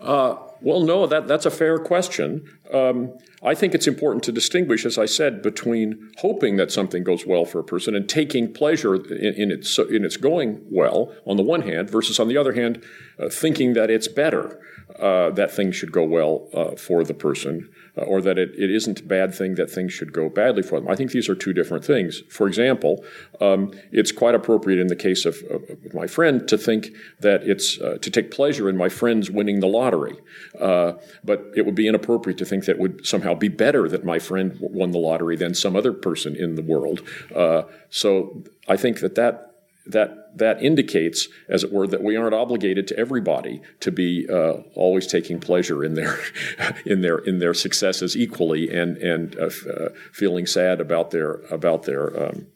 Uh, 0.00 0.36
well, 0.60 0.80
no, 0.80 1.06
that, 1.06 1.28
that's 1.28 1.46
a 1.46 1.50
fair 1.50 1.78
question. 1.78 2.58
Um, 2.72 3.16
I 3.42 3.54
think 3.54 3.74
it's 3.74 3.86
important 3.86 4.24
to 4.24 4.32
distinguish, 4.32 4.84
as 4.84 4.98
I 4.98 5.06
said, 5.06 5.42
between 5.42 6.10
hoping 6.18 6.56
that 6.56 6.72
something 6.72 7.04
goes 7.04 7.24
well 7.24 7.44
for 7.44 7.60
a 7.60 7.64
person 7.64 7.94
and 7.94 8.08
taking 8.08 8.52
pleasure 8.52 8.96
in, 8.96 9.34
in 9.34 9.50
its, 9.52 9.78
in 9.78 10.04
its 10.04 10.16
going 10.16 10.64
well, 10.70 11.14
on 11.24 11.36
the 11.36 11.42
one 11.44 11.62
hand, 11.62 11.88
versus, 11.88 12.18
on 12.18 12.26
the 12.26 12.36
other 12.36 12.54
hand, 12.54 12.82
uh, 13.20 13.28
thinking 13.28 13.74
that 13.74 13.90
it's 13.90 14.08
better 14.08 14.60
uh, 14.98 15.30
that 15.30 15.52
things 15.52 15.76
should 15.76 15.92
go 15.92 16.02
well 16.02 16.48
uh, 16.52 16.74
for 16.76 17.04
the 17.04 17.14
person 17.14 17.68
or 18.04 18.20
that 18.20 18.38
it, 18.38 18.50
it 18.56 18.70
isn't 18.70 19.00
a 19.00 19.04
bad 19.04 19.34
thing 19.34 19.54
that 19.56 19.70
things 19.70 19.92
should 19.92 20.12
go 20.12 20.28
badly 20.28 20.62
for 20.62 20.80
them. 20.80 20.88
I 20.88 20.94
think 20.94 21.12
these 21.12 21.28
are 21.28 21.34
two 21.34 21.52
different 21.52 21.84
things. 21.84 22.22
For 22.30 22.46
example, 22.46 23.04
um, 23.40 23.72
it's 23.92 24.12
quite 24.12 24.34
appropriate 24.34 24.78
in 24.78 24.88
the 24.88 24.96
case 24.96 25.24
of, 25.24 25.36
of, 25.50 25.94
my 25.94 26.06
friend 26.06 26.46
to 26.48 26.58
think 26.58 26.88
that 27.20 27.42
it's 27.44 27.80
uh, 27.80 27.98
to 28.02 28.10
take 28.10 28.30
pleasure 28.30 28.68
in 28.68 28.76
my 28.76 28.88
friend's 28.88 29.30
winning 29.30 29.60
the 29.60 29.66
lottery. 29.66 30.18
Uh, 30.60 30.92
but 31.24 31.44
it 31.56 31.64
would 31.64 31.74
be 31.74 31.88
inappropriate 31.88 32.38
to 32.38 32.44
think 32.44 32.64
that 32.66 32.78
would 32.78 33.06
somehow 33.06 33.34
be 33.34 33.48
better 33.48 33.88
that 33.88 34.04
my 34.04 34.18
friend 34.18 34.56
won 34.60 34.90
the 34.90 34.98
lottery 34.98 35.36
than 35.36 35.54
some 35.54 35.74
other 35.76 35.92
person 35.92 36.36
in 36.36 36.54
the 36.54 36.62
world. 36.62 37.02
Uh, 37.34 37.62
so 37.90 38.42
I 38.68 38.76
think 38.76 39.00
that 39.00 39.14
that 39.14 39.47
that 39.88 40.36
that 40.38 40.62
indicates, 40.62 41.28
as 41.48 41.64
it 41.64 41.72
were, 41.72 41.86
that 41.86 42.02
we 42.02 42.16
aren't 42.16 42.34
obligated 42.34 42.86
to 42.88 42.98
everybody 42.98 43.60
to 43.80 43.90
be 43.90 44.26
uh, 44.30 44.58
always 44.74 45.06
taking 45.06 45.40
pleasure 45.40 45.84
in 45.84 45.94
their 45.94 46.18
in 46.86 47.00
their 47.00 47.18
in 47.18 47.38
their 47.38 47.54
successes 47.54 48.16
equally, 48.16 48.70
and 48.70 48.96
and 48.98 49.36
uh, 49.38 49.46
f- 49.46 49.66
uh, 49.66 49.88
feeling 50.12 50.46
sad 50.46 50.80
about 50.80 51.10
their 51.10 51.32
about 51.50 51.84
their 51.84 52.28
um, 52.28 52.46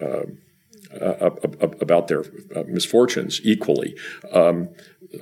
uh, 0.00 0.24
uh, 1.00 1.30
about 1.80 2.08
their 2.08 2.24
uh, 2.54 2.64
misfortunes 2.66 3.40
equally. 3.44 3.96
Um, 4.30 4.68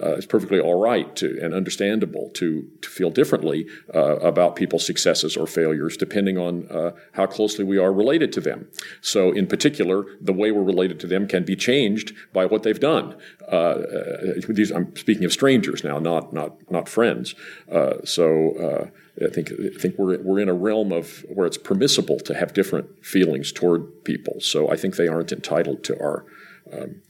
uh, 0.03 0.14
it's 0.14 0.26
perfectly 0.26 0.61
all 0.61 0.81
right 0.81 1.14
to, 1.16 1.38
and 1.42 1.55
understandable 1.55 2.31
to, 2.35 2.68
to 2.81 2.88
feel 2.88 3.11
differently 3.11 3.66
uh, 3.94 4.16
about 4.16 4.57
people's 4.57 4.87
successes 4.87 5.37
or 5.37 5.46
failures 5.46 5.96
depending 5.96 6.38
on 6.38 6.66
uh, 6.68 6.92
how 7.12 7.26
closely 7.26 7.64
we 7.64 7.79
are 7.79 7.92
related 7.92 8.33
to 8.33 8.40
them. 8.40 8.68
So, 9.00 9.33
in 9.33 9.46
particular, 9.46 10.05
the 10.20 10.33
way 10.33 10.53
we're 10.53 10.62
related 10.62 11.00
to 11.00 11.07
them 11.07 11.26
can 11.26 11.44
be 11.44 11.57
changed 11.57 12.14
by 12.33 12.46
what 12.46 12.62
they've 12.62 12.79
done. 12.79 13.16
Uh, 13.50 13.55
uh, 13.55 14.40
these, 14.48 14.70
I'm 14.70 14.94
speaking 14.96 15.24
of 15.24 15.33
strangers 15.33 15.83
now, 15.83 15.98
not 15.98 16.33
not 16.33 16.70
not 16.70 16.88
friends. 16.88 17.35
Uh, 17.70 18.05
so. 18.05 18.90
I 19.22 19.29
think 19.29 19.53
I 19.53 19.79
think 19.79 19.98
we're 19.98 20.18
we're 20.22 20.38
in 20.38 20.48
a 20.48 20.55
realm 20.55 20.92
of 20.92 21.26
where 21.29 21.46
it's 21.46 21.59
permissible 21.59 22.18
to 22.20 22.33
have 22.33 22.55
different 22.55 23.05
feelings 23.05 23.53
toward 23.53 24.05
people. 24.05 24.40
So 24.40 24.70
I 24.70 24.76
think 24.76 24.96
they 24.96 25.09
aren't 25.09 25.31
entitled 25.31 25.85
to 25.85 26.00
our 26.00 26.24
um, 26.72 27.03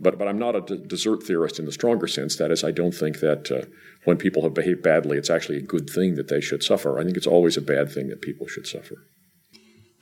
but, 0.00 0.18
but 0.18 0.28
I'm 0.28 0.38
not 0.38 0.56
a 0.56 0.60
d- 0.60 0.84
desert 0.86 1.22
theorist 1.22 1.58
in 1.58 1.64
the 1.64 1.72
stronger 1.72 2.06
sense. 2.06 2.36
That 2.36 2.50
is, 2.50 2.64
I 2.64 2.70
don't 2.70 2.94
think 2.94 3.20
that 3.20 3.50
uh, 3.50 3.66
when 4.04 4.16
people 4.16 4.42
have 4.42 4.54
behaved 4.54 4.82
badly, 4.82 5.16
it's 5.16 5.30
actually 5.30 5.58
a 5.58 5.62
good 5.62 5.88
thing 5.88 6.14
that 6.16 6.28
they 6.28 6.40
should 6.40 6.62
suffer. 6.62 6.98
I 6.98 7.04
think 7.04 7.16
it's 7.16 7.26
always 7.26 7.56
a 7.56 7.62
bad 7.62 7.90
thing 7.90 8.08
that 8.08 8.20
people 8.22 8.46
should 8.46 8.66
suffer. 8.66 8.96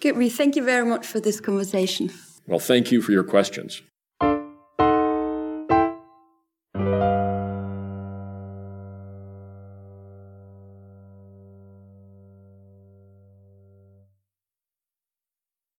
Gitri, 0.00 0.30
thank 0.30 0.56
you 0.56 0.64
very 0.64 0.84
much 0.84 1.06
for 1.06 1.20
this 1.20 1.40
conversation. 1.40 2.10
Well, 2.46 2.58
thank 2.58 2.90
you 2.90 3.00
for 3.02 3.12
your 3.12 3.24
questions. 3.24 3.82